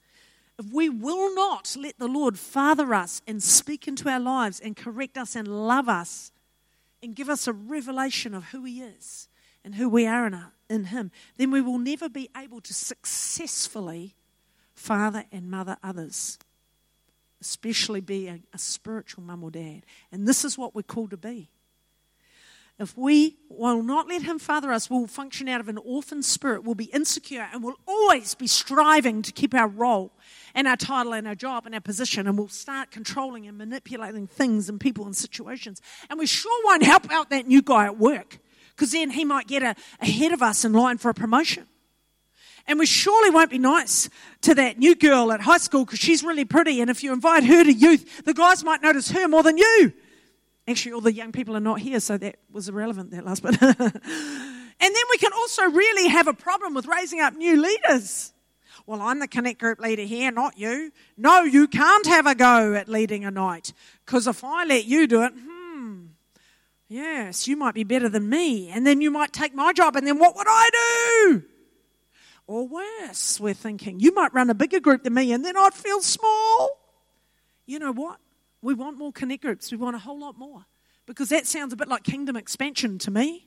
If 0.58 0.72
we 0.72 0.88
will 0.88 1.34
not 1.34 1.76
let 1.78 1.98
the 1.98 2.08
Lord 2.08 2.38
father 2.38 2.94
us 2.94 3.20
and 3.26 3.42
speak 3.42 3.86
into 3.86 4.08
our 4.08 4.20
lives 4.20 4.58
and 4.60 4.76
correct 4.76 5.18
us 5.18 5.36
and 5.36 5.46
love 5.46 5.88
us 5.88 6.30
and 7.02 7.14
give 7.14 7.28
us 7.28 7.46
a 7.46 7.52
revelation 7.52 8.34
of 8.34 8.46
who 8.46 8.64
He 8.64 8.80
is 8.80 9.28
and 9.64 9.74
who 9.74 9.88
we 9.88 10.06
are 10.06 10.26
in, 10.70 10.84
Him, 10.84 11.10
then 11.36 11.50
we 11.50 11.60
will 11.60 11.78
never 11.78 12.08
be 12.08 12.30
able 12.36 12.60
to 12.62 12.72
successfully 12.72 14.14
father 14.74 15.24
and 15.30 15.50
mother 15.50 15.76
others, 15.82 16.38
especially 17.40 18.00
be 18.00 18.28
a, 18.28 18.40
a 18.54 18.58
spiritual 18.58 19.24
mum 19.24 19.44
or 19.44 19.50
dad. 19.50 19.82
And 20.10 20.26
this 20.26 20.44
is 20.44 20.56
what 20.56 20.74
we're 20.74 20.82
called 20.82 21.10
to 21.10 21.16
be. 21.16 21.50
If 22.78 22.96
we 22.96 23.38
will 23.48 23.82
not 23.82 24.06
let 24.06 24.22
Him 24.22 24.38
father 24.38 24.70
us, 24.70 24.90
we'll 24.90 25.06
function 25.06 25.48
out 25.48 25.60
of 25.60 25.68
an 25.68 25.78
orphan 25.78 26.22
spirit, 26.22 26.62
we'll 26.62 26.74
be 26.74 26.84
insecure, 26.86 27.48
and 27.50 27.62
we'll 27.62 27.80
always 27.88 28.34
be 28.34 28.46
striving 28.46 29.22
to 29.22 29.32
keep 29.32 29.54
our 29.54 29.66
role 29.66 30.12
and 30.54 30.68
our 30.68 30.76
title 30.76 31.14
and 31.14 31.26
our 31.26 31.34
job 31.34 31.64
and 31.64 31.74
our 31.74 31.80
position, 31.80 32.26
and 32.26 32.36
we'll 32.36 32.48
start 32.48 32.90
controlling 32.90 33.46
and 33.46 33.56
manipulating 33.56 34.26
things 34.26 34.68
and 34.68 34.78
people 34.78 35.06
and 35.06 35.16
situations. 35.16 35.80
And 36.10 36.18
we 36.18 36.26
sure 36.26 36.60
won't 36.66 36.82
help 36.82 37.10
out 37.10 37.30
that 37.30 37.46
new 37.46 37.62
guy 37.62 37.86
at 37.86 37.98
work, 37.98 38.38
because 38.70 38.92
then 38.92 39.10
he 39.10 39.24
might 39.24 39.46
get 39.46 39.62
a, 39.62 39.74
ahead 40.02 40.32
of 40.32 40.42
us 40.42 40.62
in 40.62 40.74
line 40.74 40.98
for 40.98 41.08
a 41.08 41.14
promotion. 41.14 41.66
And 42.66 42.78
we 42.78 42.84
surely 42.84 43.30
won't 43.30 43.50
be 43.50 43.58
nice 43.58 44.10
to 44.42 44.54
that 44.56 44.76
new 44.76 44.96
girl 44.96 45.32
at 45.32 45.40
high 45.40 45.58
school 45.58 45.84
because 45.84 46.00
she's 46.00 46.24
really 46.24 46.44
pretty. 46.44 46.80
And 46.80 46.90
if 46.90 47.04
you 47.04 47.12
invite 47.12 47.44
her 47.44 47.62
to 47.62 47.72
youth, 47.72 48.24
the 48.24 48.34
guys 48.34 48.64
might 48.64 48.82
notice 48.82 49.12
her 49.12 49.28
more 49.28 49.44
than 49.44 49.56
you. 49.56 49.92
Actually, 50.68 50.92
all 50.92 51.00
the 51.00 51.12
young 51.12 51.30
people 51.30 51.56
are 51.56 51.60
not 51.60 51.80
here, 51.80 52.00
so 52.00 52.18
that 52.18 52.36
was 52.50 52.68
irrelevant, 52.68 53.12
that 53.12 53.24
last 53.24 53.42
bit. 53.42 53.60
and 53.62 53.78
then 53.78 55.04
we 55.10 55.18
can 55.18 55.32
also 55.32 55.64
really 55.64 56.08
have 56.08 56.26
a 56.26 56.32
problem 56.32 56.74
with 56.74 56.86
raising 56.86 57.20
up 57.20 57.34
new 57.34 57.60
leaders. 57.60 58.32
Well, 58.84 59.00
I'm 59.00 59.20
the 59.20 59.28
Connect 59.28 59.60
Group 59.60 59.80
leader 59.80 60.02
here, 60.02 60.30
not 60.32 60.58
you. 60.58 60.92
No, 61.16 61.42
you 61.42 61.68
can't 61.68 62.06
have 62.06 62.26
a 62.26 62.34
go 62.34 62.74
at 62.74 62.88
leading 62.88 63.24
a 63.24 63.30
night, 63.30 63.72
because 64.04 64.26
if 64.26 64.42
I 64.42 64.64
let 64.64 64.86
you 64.86 65.06
do 65.06 65.22
it, 65.22 65.32
hmm, 65.36 66.06
yes, 66.88 67.46
you 67.46 67.56
might 67.56 67.74
be 67.74 67.84
better 67.84 68.08
than 68.08 68.28
me, 68.28 68.68
and 68.68 68.84
then 68.84 69.00
you 69.00 69.12
might 69.12 69.32
take 69.32 69.54
my 69.54 69.72
job, 69.72 69.94
and 69.94 70.06
then 70.06 70.18
what 70.18 70.34
would 70.36 70.46
I 70.48 70.68
do? 70.72 71.42
Or 72.48 72.66
worse, 72.66 73.38
we're 73.38 73.54
thinking, 73.54 74.00
you 74.00 74.12
might 74.14 74.34
run 74.34 74.50
a 74.50 74.54
bigger 74.54 74.80
group 74.80 75.04
than 75.04 75.14
me, 75.14 75.32
and 75.32 75.44
then 75.44 75.56
I'd 75.56 75.74
feel 75.74 76.00
small. 76.00 76.70
You 77.66 77.78
know 77.78 77.92
what? 77.92 78.18
We 78.66 78.74
want 78.74 78.98
more 78.98 79.12
connect 79.12 79.42
groups. 79.42 79.70
We 79.70 79.78
want 79.78 79.94
a 79.94 80.00
whole 80.00 80.18
lot 80.18 80.36
more 80.36 80.66
because 81.06 81.28
that 81.28 81.46
sounds 81.46 81.72
a 81.72 81.76
bit 81.76 81.86
like 81.86 82.02
kingdom 82.02 82.34
expansion 82.34 82.98
to 82.98 83.12
me. 83.12 83.46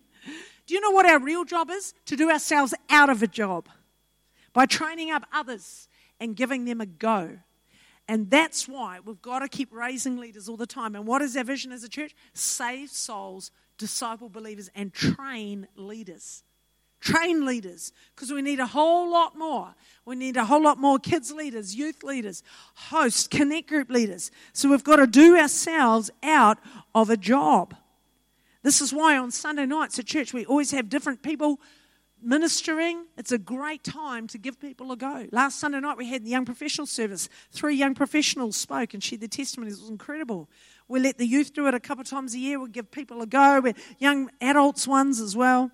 Do 0.66 0.74
you 0.74 0.80
know 0.80 0.92
what 0.92 1.06
our 1.06 1.20
real 1.20 1.44
job 1.44 1.70
is? 1.70 1.94
To 2.06 2.16
do 2.16 2.32
ourselves 2.32 2.74
out 2.90 3.10
of 3.10 3.22
a 3.22 3.28
job 3.28 3.68
by 4.54 4.66
training 4.66 5.12
up 5.12 5.26
others 5.34 5.90
and 6.22 6.38
giving 6.38 6.64
them 6.64 6.80
a 6.80 6.86
go. 6.86 7.40
And 8.08 8.32
that's 8.32 8.66
why 8.66 9.02
we've 9.04 9.22
got 9.22 9.40
to 9.40 9.50
keep 9.50 9.74
raising 9.74 10.18
leaders 10.20 10.48
all 10.48 10.56
the 10.56 10.66
time. 10.66 10.96
And 10.96 11.06
what 11.06 11.22
is 11.22 11.36
our 11.36 11.44
vision 11.44 11.74
as 11.74 11.84
a 11.84 11.90
church? 11.90 12.16
Save 12.34 12.90
souls, 12.90 13.52
disciple 13.78 14.30
believers, 14.30 14.70
and 14.74 14.94
train 14.94 15.68
leaders 15.76 16.44
train 17.00 17.46
leaders 17.46 17.94
because 18.16 18.32
we 18.32 18.42
need 18.42 18.60
a 18.60 18.68
whole 18.68 19.10
lot 19.10 19.38
more. 19.38 19.76
We 20.06 20.16
need 20.16 20.38
a 20.38 20.46
whole 20.46 20.62
lot 20.62 20.78
more 20.78 21.00
kids 21.00 21.32
leaders, 21.32 21.76
youth 21.76 22.04
leaders, 22.04 22.44
hosts, 22.76 23.28
connect 23.28 23.70
group 23.70 23.90
leaders. 23.90 24.32
So 24.54 24.70
we've 24.70 24.84
got 24.84 24.98
to 24.98 25.08
do 25.08 25.38
ourselves 25.38 26.10
out 26.24 26.58
of 26.96 27.10
a 27.10 27.18
job. 27.18 27.76
This 28.64 28.82
is 28.82 28.94
why 28.94 29.18
on 29.18 29.32
Sunday 29.32 29.66
nights 29.66 30.00
at 30.00 30.06
church 30.06 30.34
we 30.34 30.46
always 30.46 30.72
have 30.72 30.90
different 30.90 31.22
people 31.22 31.60
ministering. 32.22 33.06
It's 33.18 33.32
a 33.32 33.38
great 33.38 33.84
time 33.84 34.28
to 34.28 34.38
give 34.38 34.60
people 34.60 34.92
a 34.92 34.98
go. 34.98 35.28
Last 35.32 35.60
Sunday 35.60 35.80
night 35.80 35.98
we 35.98 36.08
had 36.08 36.26
the 36.26 36.30
young 36.30 36.46
professional 36.46 36.86
service. 36.86 37.30
Three 37.52 37.76
young 37.76 37.96
professionals 37.96 38.58
spoke 38.58 38.94
and 38.94 39.02
shared 39.02 39.22
their 39.22 39.30
testimonies. 39.30 39.78
It 39.78 39.82
was 39.82 39.90
incredible. 39.90 40.50
We 40.90 41.00
let 41.00 41.18
the 41.18 41.26
youth 41.26 41.54
do 41.54 41.68
it 41.68 41.74
a 41.74 41.80
couple 41.80 42.02
of 42.02 42.10
times 42.10 42.34
a 42.34 42.40
year. 42.40 42.60
We 42.60 42.70
give 42.70 42.92
people 42.92 43.22
a 43.22 43.28
go. 43.28 43.62
we 43.62 43.74
young 44.00 44.30
adults 44.42 44.88
ones 44.88 45.22
as 45.22 45.38
well 45.38 45.72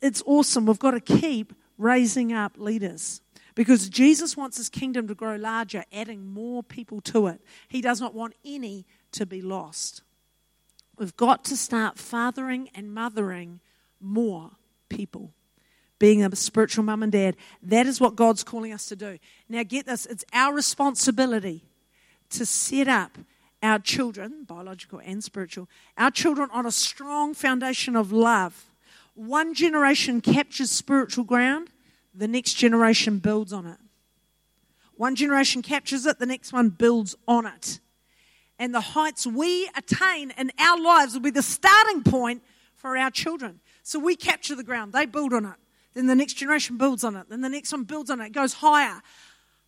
it's 0.00 0.22
awesome. 0.26 0.66
We've 0.66 0.78
got 0.78 0.92
to 0.92 1.00
keep 1.00 1.52
raising 1.76 2.32
up 2.32 2.54
leaders 2.56 3.20
because 3.54 3.88
Jesus 3.88 4.36
wants 4.36 4.56
his 4.56 4.68
kingdom 4.68 5.08
to 5.08 5.14
grow 5.14 5.36
larger, 5.36 5.84
adding 5.92 6.26
more 6.26 6.62
people 6.62 7.00
to 7.02 7.26
it. 7.26 7.40
He 7.68 7.80
does 7.80 8.00
not 8.00 8.14
want 8.14 8.34
any 8.44 8.86
to 9.12 9.26
be 9.26 9.42
lost. 9.42 10.02
We've 10.96 11.16
got 11.16 11.44
to 11.46 11.56
start 11.56 11.98
fathering 11.98 12.70
and 12.74 12.92
mothering 12.92 13.60
more 14.00 14.52
people. 14.88 15.32
Being 15.98 16.24
a 16.24 16.36
spiritual 16.36 16.84
mum 16.84 17.02
and 17.02 17.10
dad. 17.10 17.36
That 17.60 17.86
is 17.86 18.00
what 18.00 18.14
God's 18.14 18.44
calling 18.44 18.72
us 18.72 18.86
to 18.86 18.96
do. 18.96 19.18
Now, 19.48 19.64
get 19.64 19.86
this 19.86 20.06
it's 20.06 20.24
our 20.32 20.54
responsibility 20.54 21.64
to 22.30 22.46
set 22.46 22.86
up 22.86 23.18
our 23.60 23.80
children, 23.80 24.44
biological 24.44 25.00
and 25.04 25.24
spiritual, 25.24 25.68
our 25.96 26.12
children 26.12 26.48
on 26.52 26.66
a 26.66 26.70
strong 26.70 27.34
foundation 27.34 27.96
of 27.96 28.12
love 28.12 28.67
one 29.18 29.52
generation 29.52 30.20
captures 30.20 30.70
spiritual 30.70 31.24
ground, 31.24 31.70
the 32.14 32.28
next 32.28 32.54
generation 32.54 33.18
builds 33.18 33.52
on 33.52 33.66
it. 33.66 33.78
One 34.94 35.16
generation 35.16 35.62
captures 35.62 36.06
it, 36.06 36.18
the 36.18 36.26
next 36.26 36.52
one 36.52 36.70
builds 36.70 37.16
on 37.26 37.46
it. 37.46 37.80
And 38.58 38.74
the 38.74 38.80
heights 38.80 39.26
we 39.26 39.68
attain 39.76 40.32
in 40.36 40.50
our 40.58 40.80
lives 40.80 41.14
will 41.14 41.20
be 41.20 41.30
the 41.30 41.42
starting 41.42 42.02
point 42.02 42.42
for 42.74 42.96
our 42.96 43.10
children. 43.10 43.60
So 43.82 43.98
we 43.98 44.16
capture 44.16 44.54
the 44.54 44.64
ground, 44.64 44.92
they 44.92 45.06
build 45.06 45.32
on 45.32 45.46
it. 45.46 45.56
Then 45.94 46.06
the 46.06 46.14
next 46.14 46.34
generation 46.34 46.76
builds 46.76 47.02
on 47.02 47.16
it. 47.16 47.28
Then 47.28 47.40
the 47.40 47.48
next 47.48 47.72
one 47.72 47.84
builds 47.84 48.10
on 48.10 48.20
it. 48.20 48.26
It 48.26 48.32
goes 48.32 48.54
higher. 48.54 49.00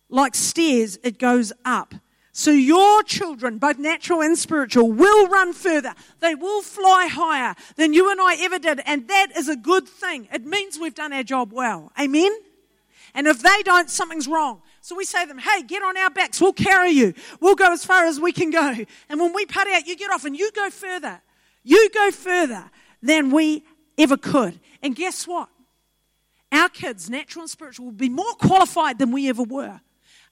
Like 0.07 0.35
stairs, 0.35 0.97
it 1.03 1.19
goes 1.19 1.51
up. 1.65 1.93
So 2.33 2.51
your 2.51 3.03
children, 3.03 3.57
both 3.57 3.77
natural 3.77 4.21
and 4.21 4.37
spiritual, 4.37 4.91
will 4.91 5.27
run 5.27 5.51
further. 5.51 5.93
They 6.21 6.33
will 6.33 6.61
fly 6.61 7.07
higher 7.11 7.55
than 7.75 7.93
you 7.93 8.09
and 8.09 8.21
I 8.21 8.35
ever 8.39 8.57
did. 8.57 8.81
And 8.85 9.07
that 9.09 9.35
is 9.35 9.49
a 9.49 9.55
good 9.57 9.87
thing. 9.87 10.29
It 10.33 10.45
means 10.45 10.79
we've 10.79 10.95
done 10.95 11.11
our 11.11 11.23
job 11.23 11.51
well. 11.51 11.91
Amen? 11.99 12.31
And 13.13 13.27
if 13.27 13.41
they 13.41 13.61
don't, 13.63 13.89
something's 13.89 14.29
wrong. 14.29 14.61
So 14.79 14.95
we 14.95 15.03
say 15.03 15.23
to 15.23 15.27
them, 15.27 15.39
hey, 15.39 15.63
get 15.63 15.83
on 15.83 15.97
our 15.97 16.09
backs. 16.09 16.39
We'll 16.39 16.53
carry 16.53 16.91
you. 16.91 17.13
We'll 17.41 17.55
go 17.55 17.73
as 17.73 17.83
far 17.83 18.05
as 18.05 18.19
we 18.19 18.31
can 18.31 18.49
go. 18.49 18.75
And 19.09 19.19
when 19.19 19.33
we 19.33 19.45
put 19.45 19.67
out, 19.67 19.85
you 19.85 19.97
get 19.97 20.09
off 20.09 20.23
and 20.23 20.37
you 20.37 20.51
go 20.53 20.69
further. 20.69 21.21
You 21.63 21.89
go 21.93 22.11
further 22.11 22.71
than 23.03 23.31
we 23.31 23.65
ever 23.97 24.15
could. 24.15 24.57
And 24.81 24.95
guess 24.95 25.27
what? 25.27 25.49
Our 26.53 26.69
kids, 26.69 27.09
natural 27.09 27.43
and 27.43 27.49
spiritual, 27.49 27.87
will 27.87 27.91
be 27.91 28.09
more 28.09 28.33
qualified 28.35 28.99
than 28.99 29.11
we 29.11 29.27
ever 29.27 29.43
were 29.43 29.81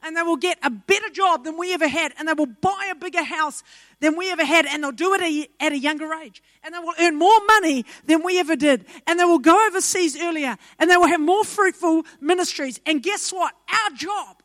and 0.03 0.15
they 0.15 0.21
will 0.21 0.37
get 0.37 0.57
a 0.63 0.69
better 0.69 1.09
job 1.09 1.43
than 1.43 1.57
we 1.57 1.73
ever 1.73 1.87
had, 1.87 2.13
and 2.17 2.27
they 2.27 2.33
will 2.33 2.45
buy 2.45 2.87
a 2.91 2.95
bigger 2.95 3.23
house 3.23 3.63
than 3.99 4.17
we 4.17 4.31
ever 4.31 4.45
had, 4.45 4.65
and 4.65 4.83
they'll 4.83 4.91
do 4.91 5.13
it 5.13 5.49
at 5.59 5.71
a 5.71 5.77
younger 5.77 6.13
age, 6.13 6.41
and 6.63 6.73
they 6.73 6.79
will 6.79 6.93
earn 6.99 7.17
more 7.17 7.39
money 7.45 7.85
than 8.05 8.23
we 8.23 8.39
ever 8.39 8.55
did, 8.55 8.85
and 9.07 9.19
they 9.19 9.25
will 9.25 9.39
go 9.39 9.67
overseas 9.67 10.19
earlier, 10.21 10.57
and 10.77 10.89
they 10.89 10.97
will 10.97 11.07
have 11.07 11.21
more 11.21 11.43
fruitful 11.43 12.05
ministries. 12.21 12.79
And 12.85 13.03
guess 13.03 13.31
what? 13.31 13.53
Our 13.69 13.95
job 13.95 14.41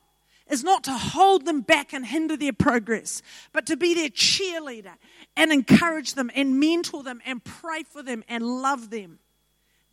is 0.50 0.62
not 0.62 0.84
to 0.84 0.92
hold 0.92 1.46
them 1.46 1.62
back 1.62 1.92
and 1.92 2.04
hinder 2.04 2.36
their 2.36 2.52
progress, 2.52 3.22
but 3.52 3.66
to 3.66 3.76
be 3.76 3.94
their 3.94 4.10
cheerleader 4.10 4.94
and 5.36 5.52
encourage 5.52 6.14
them 6.14 6.30
and 6.34 6.60
mentor 6.60 7.02
them 7.02 7.20
and 7.24 7.42
pray 7.42 7.82
for 7.82 8.02
them 8.02 8.24
and 8.28 8.44
love 8.44 8.90
them. 8.90 9.18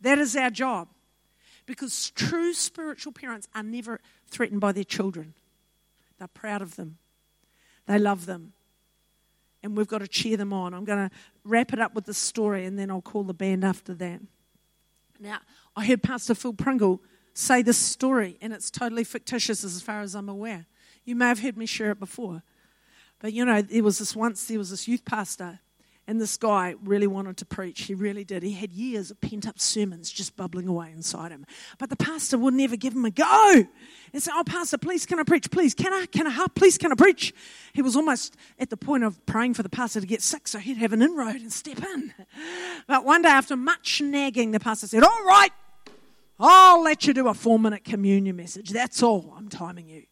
That 0.00 0.18
is 0.18 0.36
our 0.36 0.50
job. 0.50 0.88
Because 1.64 2.10
true 2.10 2.52
spiritual 2.52 3.12
parents 3.12 3.48
are 3.54 3.62
never 3.62 4.00
threatened 4.26 4.60
by 4.60 4.72
their 4.72 4.84
children. 4.84 5.34
They're 6.22 6.28
proud 6.28 6.62
of 6.62 6.76
them, 6.76 6.98
they 7.86 7.98
love 7.98 8.26
them. 8.26 8.52
And 9.64 9.76
we've 9.76 9.88
got 9.88 9.98
to 9.98 10.06
cheer 10.06 10.36
them 10.36 10.52
on. 10.52 10.72
I'm 10.72 10.84
going 10.84 11.08
to 11.08 11.14
wrap 11.42 11.72
it 11.72 11.80
up 11.80 11.96
with 11.96 12.04
the 12.04 12.14
story 12.14 12.64
and 12.64 12.78
then 12.78 12.92
I'll 12.92 13.02
call 13.02 13.24
the 13.24 13.34
band 13.34 13.64
after 13.64 13.92
that. 13.94 14.20
Now, 15.18 15.38
I 15.74 15.84
heard 15.84 16.00
Pastor 16.00 16.36
Phil 16.36 16.52
Pringle 16.52 17.00
say 17.34 17.62
this 17.62 17.78
story, 17.78 18.38
and 18.40 18.52
it's 18.52 18.70
totally 18.70 19.02
fictitious 19.02 19.64
as 19.64 19.82
far 19.82 20.00
as 20.00 20.14
I'm 20.14 20.28
aware. 20.28 20.66
You 21.04 21.16
may 21.16 21.26
have 21.26 21.40
heard 21.40 21.56
me 21.56 21.66
share 21.66 21.90
it 21.90 21.98
before. 21.98 22.44
But 23.18 23.32
you 23.32 23.44
know, 23.44 23.60
there 23.60 23.82
was 23.82 23.98
this 23.98 24.14
once, 24.14 24.46
there 24.46 24.58
was 24.58 24.70
this 24.70 24.86
youth 24.86 25.04
pastor 25.04 25.58
and 26.06 26.20
this 26.20 26.36
guy 26.36 26.74
really 26.82 27.06
wanted 27.06 27.36
to 27.36 27.44
preach. 27.44 27.82
He 27.82 27.94
really 27.94 28.24
did. 28.24 28.42
He 28.42 28.52
had 28.52 28.72
years 28.72 29.10
of 29.10 29.20
pent 29.20 29.46
up 29.46 29.60
sermons 29.60 30.10
just 30.10 30.36
bubbling 30.36 30.66
away 30.66 30.90
inside 30.90 31.30
him. 31.30 31.46
But 31.78 31.90
the 31.90 31.96
pastor 31.96 32.36
would 32.38 32.54
never 32.54 32.76
give 32.76 32.94
him 32.94 33.04
a 33.04 33.10
go. 33.10 33.66
He 34.12 34.20
said, 34.20 34.32
Oh, 34.36 34.42
Pastor, 34.44 34.78
please, 34.78 35.06
can 35.06 35.20
I 35.20 35.22
preach? 35.22 35.50
Please, 35.50 35.74
can 35.74 35.92
I? 35.92 36.06
Can 36.06 36.26
I? 36.26 36.46
Please, 36.54 36.76
can 36.76 36.92
I 36.92 36.96
preach? 36.96 37.32
He 37.72 37.82
was 37.82 37.94
almost 37.94 38.36
at 38.58 38.68
the 38.70 38.76
point 38.76 39.04
of 39.04 39.24
praying 39.26 39.54
for 39.54 39.62
the 39.62 39.68
pastor 39.68 40.00
to 40.00 40.06
get 40.06 40.22
sick 40.22 40.48
so 40.48 40.58
he'd 40.58 40.76
have 40.78 40.92
an 40.92 41.02
inroad 41.02 41.36
and 41.36 41.52
step 41.52 41.82
in. 41.82 42.12
But 42.88 43.04
one 43.04 43.22
day, 43.22 43.28
after 43.28 43.56
much 43.56 44.00
nagging, 44.00 44.50
the 44.50 44.60
pastor 44.60 44.88
said, 44.88 45.04
All 45.04 45.24
right, 45.24 45.52
I'll 46.44 46.82
let 46.82 47.06
you 47.06 47.14
do 47.14 47.28
a 47.28 47.34
four 47.34 47.56
minute 47.56 47.84
communion 47.84 48.34
message. 48.34 48.70
That's 48.70 49.00
all. 49.00 49.32
I'm 49.36 49.48
timing 49.48 49.88
you. 49.88 50.02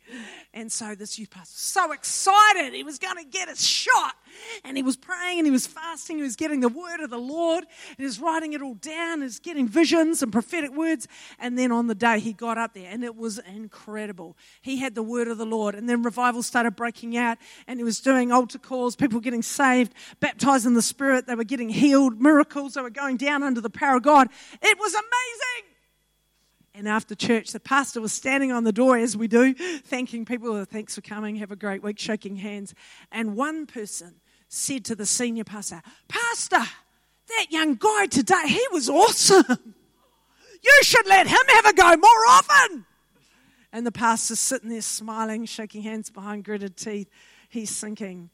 And 0.55 0.71
so 0.71 0.95
this 0.95 1.19
youth 1.19 1.31
pastor 1.31 1.55
was 1.55 1.61
so 1.61 1.93
excited. 1.93 2.73
He 2.73 2.85
was 2.85 3.01
going 3.01 3.17
to 3.17 3.25
get 3.25 3.51
a 3.51 3.57
shot. 3.57 4.15
And 4.65 4.77
he 4.77 4.83
was 4.85 4.97
praying 4.97 5.41
and 5.41 5.47
he 5.47 5.51
was 5.51 5.67
fasting. 5.67 6.19
He 6.19 6.23
was 6.23 6.37
getting 6.37 6.61
the 6.61 6.69
word 6.69 7.01
of 7.01 7.11
the 7.11 7.19
Lord. 7.19 7.65
And 7.65 7.97
he 7.99 8.05
was 8.05 8.21
writing 8.21 8.53
it 8.53 8.63
all 8.63 8.75
down. 8.75 9.19
He 9.19 9.25
was 9.25 9.41
getting 9.41 9.67
visions 9.67 10.23
and 10.23 10.31
prophetic 10.31 10.73
words. 10.73 11.09
And 11.41 11.59
then 11.59 11.73
on 11.73 11.89
the 11.89 11.97
day 11.97 12.21
he 12.21 12.33
got 12.33 12.59
up 12.59 12.75
there 12.75 12.89
and 12.89 13.03
it 13.03 13.17
was 13.17 13.41
incredible. 13.41 14.37
He 14.63 14.77
had 14.77 14.95
the 14.95 15.03
word 15.03 15.27
of 15.27 15.37
the 15.37 15.47
Lord. 15.47 15.75
And 15.75 15.89
then 15.89 16.03
revival 16.03 16.45
started 16.45 16.77
breaking 16.77 17.17
out. 17.17 17.39
And 17.67 17.81
he 17.81 17.85
was 17.85 17.99
doing 17.99 18.31
altar 18.31 18.59
calls, 18.59 18.95
people 18.95 19.19
getting 19.19 19.43
saved, 19.43 19.93
baptized 20.21 20.65
in 20.65 20.75
the 20.75 20.83
Spirit. 20.83 21.27
They 21.27 21.35
were 21.35 21.43
getting 21.43 21.71
healed, 21.71 22.21
miracles. 22.21 22.75
They 22.75 22.83
were 22.83 22.91
going 22.91 23.17
down 23.17 23.43
under 23.43 23.61
the 23.61 23.71
power 23.71 23.97
of 23.97 24.05
God. 24.05 24.29
It 24.63 24.79
was 24.79 24.95
amazing. 24.95 25.70
And 26.75 26.89
after 26.89 27.15
church, 27.15 27.51
the 27.53 27.61
pastor 27.61 28.01
was 28.01 28.13
standing 28.13 28.53
on 28.53 28.65
the 28.65 28.73
door, 28.73 28.97
as 28.97 29.17
we 29.17 29.27
do, 29.27 29.55
thanking 29.55 30.25
people. 30.25 30.65
Thanks 30.65 30.95
for 30.95 31.01
coming. 31.01 31.37
Have 31.37 31.51
a 31.51 31.57
great 31.57 31.83
week, 31.83 31.99
shaking 31.99 32.37
hands. 32.37 32.75
And 33.11 33.37
one 33.37 33.67
person 33.67 34.21
said 34.49 34.85
to 34.87 34.95
the 34.95 35.07
senior 35.07 35.45
pastor, 35.45 35.83
Pastor, 36.09 36.63
that 37.29 37.47
young 37.51 37.75
guy 37.75 38.07
today, 38.07 38.45
he 38.47 38.65
was 38.73 38.89
awesome. 38.89 39.75
You 40.63 40.79
should 40.83 41.07
let 41.07 41.27
him 41.27 41.39
have 41.49 41.67
a 41.67 41.73
go 41.73 41.97
more 41.97 42.27
often. 42.29 42.87
And 43.73 43.87
the 43.87 43.93
pastor's 43.93 44.41
sitting 44.41 44.69
there 44.69 44.81
smiling, 44.81 45.47
shaking 45.47 45.83
hands 45.83 46.11
behind 46.11 46.45
gritted 46.45 46.77
teeth. 46.77 47.09
He's 47.49 47.81
thinking, 47.81 48.31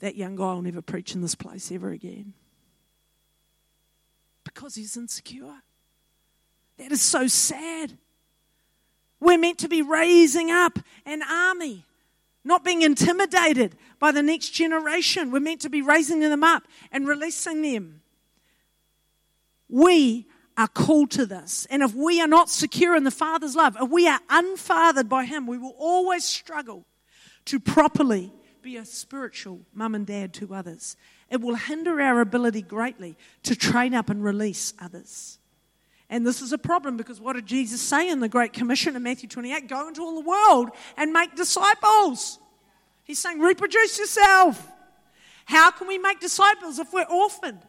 that 0.00 0.14
young 0.14 0.36
guy 0.36 0.52
will 0.52 0.62
never 0.62 0.82
preach 0.82 1.14
in 1.14 1.22
this 1.22 1.34
place 1.34 1.72
ever 1.72 1.90
again. 1.90 2.34
Because 4.44 4.74
he's 4.74 4.96
insecure. 4.96 5.62
That 6.78 6.92
is 6.92 7.02
so 7.02 7.26
sad. 7.26 7.96
We're 9.20 9.38
meant 9.38 9.58
to 9.58 9.68
be 9.68 9.82
raising 9.82 10.50
up 10.50 10.78
an 11.04 11.22
army, 11.22 11.84
not 12.44 12.64
being 12.64 12.82
intimidated 12.82 13.76
by 13.98 14.12
the 14.12 14.22
next 14.22 14.50
generation. 14.50 15.30
We're 15.30 15.40
meant 15.40 15.62
to 15.62 15.70
be 15.70 15.82
raising 15.82 16.20
them 16.20 16.44
up 16.44 16.62
and 16.92 17.06
releasing 17.06 17.62
them. 17.62 18.00
We 19.68 20.28
are 20.56 20.68
called 20.68 21.10
to 21.12 21.26
this. 21.26 21.66
And 21.70 21.82
if 21.82 21.94
we 21.94 22.20
are 22.20 22.28
not 22.28 22.48
secure 22.48 22.96
in 22.96 23.04
the 23.04 23.10
Father's 23.10 23.56
love, 23.56 23.76
if 23.80 23.90
we 23.90 24.08
are 24.08 24.20
unfathered 24.28 25.08
by 25.08 25.24
Him, 25.24 25.46
we 25.46 25.58
will 25.58 25.74
always 25.78 26.24
struggle 26.24 26.84
to 27.46 27.60
properly 27.60 28.32
be 28.62 28.76
a 28.76 28.84
spiritual 28.84 29.60
mum 29.72 29.94
and 29.94 30.06
dad 30.06 30.34
to 30.34 30.54
others. 30.54 30.96
It 31.30 31.40
will 31.40 31.54
hinder 31.54 32.00
our 32.00 32.20
ability 32.20 32.62
greatly 32.62 33.16
to 33.44 33.54
train 33.54 33.94
up 33.94 34.10
and 34.10 34.22
release 34.22 34.74
others. 34.80 35.37
And 36.10 36.26
this 36.26 36.40
is 36.40 36.52
a 36.52 36.58
problem 36.58 36.96
because 36.96 37.20
what 37.20 37.34
did 37.34 37.46
Jesus 37.46 37.80
say 37.80 38.08
in 38.08 38.20
the 38.20 38.28
Great 38.28 38.52
Commission 38.52 38.96
in 38.96 39.02
Matthew 39.02 39.28
28? 39.28 39.68
Go 39.68 39.88
into 39.88 40.00
all 40.00 40.14
the 40.14 40.28
world 40.28 40.70
and 40.96 41.12
make 41.12 41.34
disciples. 41.34 42.38
He's 43.04 43.18
saying, 43.18 43.40
reproduce 43.40 43.98
yourself. 43.98 44.66
How 45.44 45.70
can 45.70 45.86
we 45.86 45.98
make 45.98 46.20
disciples 46.20 46.78
if 46.78 46.92
we're 46.92 47.04
orphaned, 47.04 47.60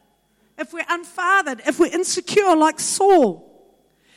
if 0.58 0.74
we're 0.74 0.84
unfathered, 0.84 1.68
if 1.68 1.80
we're 1.80 1.94
insecure 1.94 2.56
like 2.56 2.80
Saul? 2.80 3.46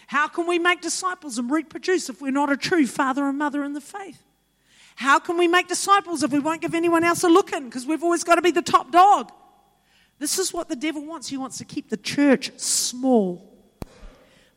How 0.06 0.28
can 0.28 0.46
we 0.46 0.58
make 0.58 0.80
disciples 0.80 1.38
and 1.38 1.50
reproduce 1.50 2.08
if 2.08 2.20
we're 2.20 2.32
not 2.32 2.50
a 2.50 2.56
true 2.56 2.86
father 2.86 3.28
and 3.28 3.38
mother 3.38 3.64
in 3.64 3.72
the 3.72 3.80
faith? 3.80 4.22
How 4.94 5.18
can 5.18 5.38
we 5.38 5.48
make 5.48 5.68
disciples 5.68 6.22
if 6.22 6.32
we 6.32 6.38
won't 6.38 6.60
give 6.60 6.74
anyone 6.74 7.02
else 7.02 7.24
a 7.24 7.28
look 7.28 7.52
in 7.52 7.64
because 7.64 7.86
we've 7.86 8.02
always 8.02 8.22
got 8.22 8.36
to 8.36 8.42
be 8.42 8.50
the 8.50 8.62
top 8.62 8.92
dog? 8.92 9.32
This 10.18 10.38
is 10.38 10.52
what 10.52 10.68
the 10.68 10.76
devil 10.76 11.04
wants. 11.04 11.28
He 11.28 11.36
wants 11.36 11.58
to 11.58 11.64
keep 11.64 11.88
the 11.88 11.96
church 11.96 12.52
small. 12.58 13.51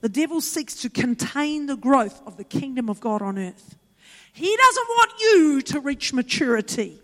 The 0.01 0.09
devil 0.09 0.41
seeks 0.41 0.75
to 0.81 0.89
contain 0.89 1.65
the 1.65 1.77
growth 1.77 2.21
of 2.25 2.37
the 2.37 2.43
kingdom 2.43 2.89
of 2.89 2.99
God 2.99 3.21
on 3.21 3.39
earth. 3.39 3.77
He 4.33 4.55
doesn't 4.55 4.87
want 4.87 5.11
you 5.21 5.61
to 5.61 5.79
reach 5.79 6.13
maturity 6.13 7.01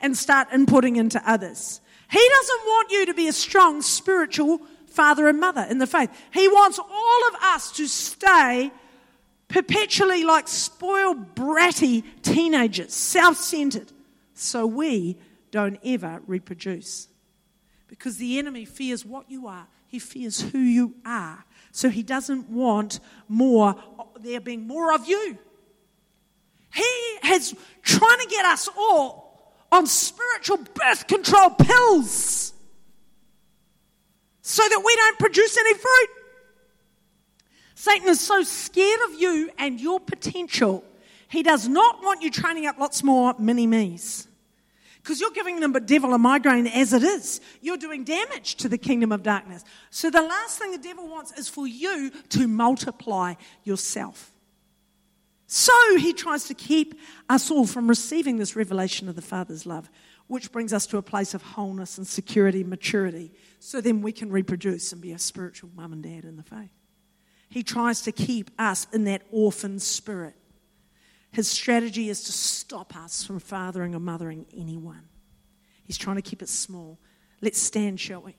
and 0.00 0.16
start 0.16 0.50
inputting 0.50 0.96
into 0.96 1.20
others. 1.28 1.80
He 2.10 2.28
doesn't 2.30 2.60
want 2.66 2.90
you 2.90 3.06
to 3.06 3.14
be 3.14 3.28
a 3.28 3.32
strong 3.32 3.82
spiritual 3.82 4.60
father 4.86 5.28
and 5.28 5.40
mother 5.40 5.66
in 5.68 5.78
the 5.78 5.86
faith. 5.86 6.10
He 6.32 6.48
wants 6.48 6.78
all 6.78 7.28
of 7.28 7.34
us 7.42 7.72
to 7.72 7.86
stay 7.86 8.70
perpetually 9.48 10.24
like 10.24 10.48
spoiled, 10.48 11.34
bratty 11.34 12.04
teenagers, 12.22 12.92
self 12.92 13.36
centered, 13.36 13.92
so 14.34 14.66
we 14.66 15.18
don't 15.50 15.78
ever 15.84 16.22
reproduce. 16.26 17.08
Because 17.88 18.18
the 18.18 18.38
enemy 18.38 18.64
fears 18.64 19.04
what 19.04 19.30
you 19.30 19.46
are, 19.46 19.66
he 19.88 19.98
fears 19.98 20.40
who 20.40 20.58
you 20.58 20.94
are. 21.04 21.44
So 21.72 21.88
he 21.88 22.02
doesn't 22.02 22.48
want 22.48 23.00
more, 23.26 23.74
there 24.20 24.40
being 24.40 24.66
more 24.66 24.94
of 24.94 25.08
you. 25.08 25.38
He 26.72 27.18
has 27.22 27.54
trying 27.82 28.18
to 28.20 28.26
get 28.28 28.44
us 28.44 28.68
all 28.76 29.54
on 29.72 29.86
spiritual 29.86 30.58
birth 30.74 31.06
control 31.06 31.50
pills 31.50 32.52
so 34.42 34.62
that 34.62 34.82
we 34.84 34.96
don't 34.96 35.18
produce 35.18 35.56
any 35.58 35.74
fruit. 35.74 36.08
Satan 37.74 38.08
is 38.08 38.20
so 38.20 38.42
scared 38.42 39.00
of 39.08 39.20
you 39.20 39.50
and 39.58 39.80
your 39.80 40.00
potential, 40.00 40.84
he 41.28 41.42
does 41.42 41.66
not 41.66 42.02
want 42.02 42.22
you 42.22 42.30
training 42.30 42.66
up 42.66 42.78
lots 42.78 43.02
more 43.02 43.34
mini 43.38 43.66
me's 43.66 44.27
because 45.08 45.22
you're 45.22 45.30
giving 45.30 45.60
them 45.60 45.72
the 45.72 45.80
devil 45.80 46.12
a 46.12 46.18
migraine 46.18 46.66
as 46.66 46.92
it 46.92 47.02
is. 47.02 47.40
You're 47.62 47.78
doing 47.78 48.04
damage 48.04 48.56
to 48.56 48.68
the 48.68 48.76
kingdom 48.76 49.10
of 49.10 49.22
darkness. 49.22 49.64
So 49.88 50.10
the 50.10 50.20
last 50.20 50.58
thing 50.58 50.70
the 50.70 50.76
devil 50.76 51.08
wants 51.08 51.32
is 51.38 51.48
for 51.48 51.66
you 51.66 52.10
to 52.28 52.46
multiply 52.46 53.32
yourself. 53.64 54.30
So 55.46 55.72
he 55.96 56.12
tries 56.12 56.44
to 56.48 56.54
keep 56.54 57.00
us 57.30 57.50
all 57.50 57.66
from 57.66 57.88
receiving 57.88 58.36
this 58.36 58.54
revelation 58.54 59.08
of 59.08 59.16
the 59.16 59.22
Father's 59.22 59.64
love, 59.64 59.88
which 60.26 60.52
brings 60.52 60.74
us 60.74 60.86
to 60.88 60.98
a 60.98 61.02
place 61.02 61.32
of 61.32 61.40
wholeness 61.40 61.96
and 61.96 62.06
security 62.06 62.60
and 62.60 62.68
maturity, 62.68 63.32
so 63.60 63.80
then 63.80 64.02
we 64.02 64.12
can 64.12 64.30
reproduce 64.30 64.92
and 64.92 65.00
be 65.00 65.12
a 65.12 65.18
spiritual 65.18 65.70
mum 65.74 65.94
and 65.94 66.02
dad 66.02 66.26
in 66.26 66.36
the 66.36 66.42
faith. 66.42 66.68
He 67.48 67.62
tries 67.62 68.02
to 68.02 68.12
keep 68.12 68.50
us 68.58 68.86
in 68.92 69.04
that 69.04 69.22
orphan 69.30 69.78
spirit. 69.78 70.34
His 71.32 71.48
strategy 71.48 72.08
is 72.08 72.22
to 72.24 72.32
stop 72.32 72.96
us 72.96 73.24
from 73.24 73.38
fathering 73.38 73.94
or 73.94 74.00
mothering 74.00 74.46
anyone. 74.56 75.02
He's 75.84 75.98
trying 75.98 76.16
to 76.16 76.22
keep 76.22 76.42
it 76.42 76.48
small. 76.48 76.98
Let's 77.40 77.60
stand, 77.60 78.00
shall 78.00 78.22
we? 78.22 78.36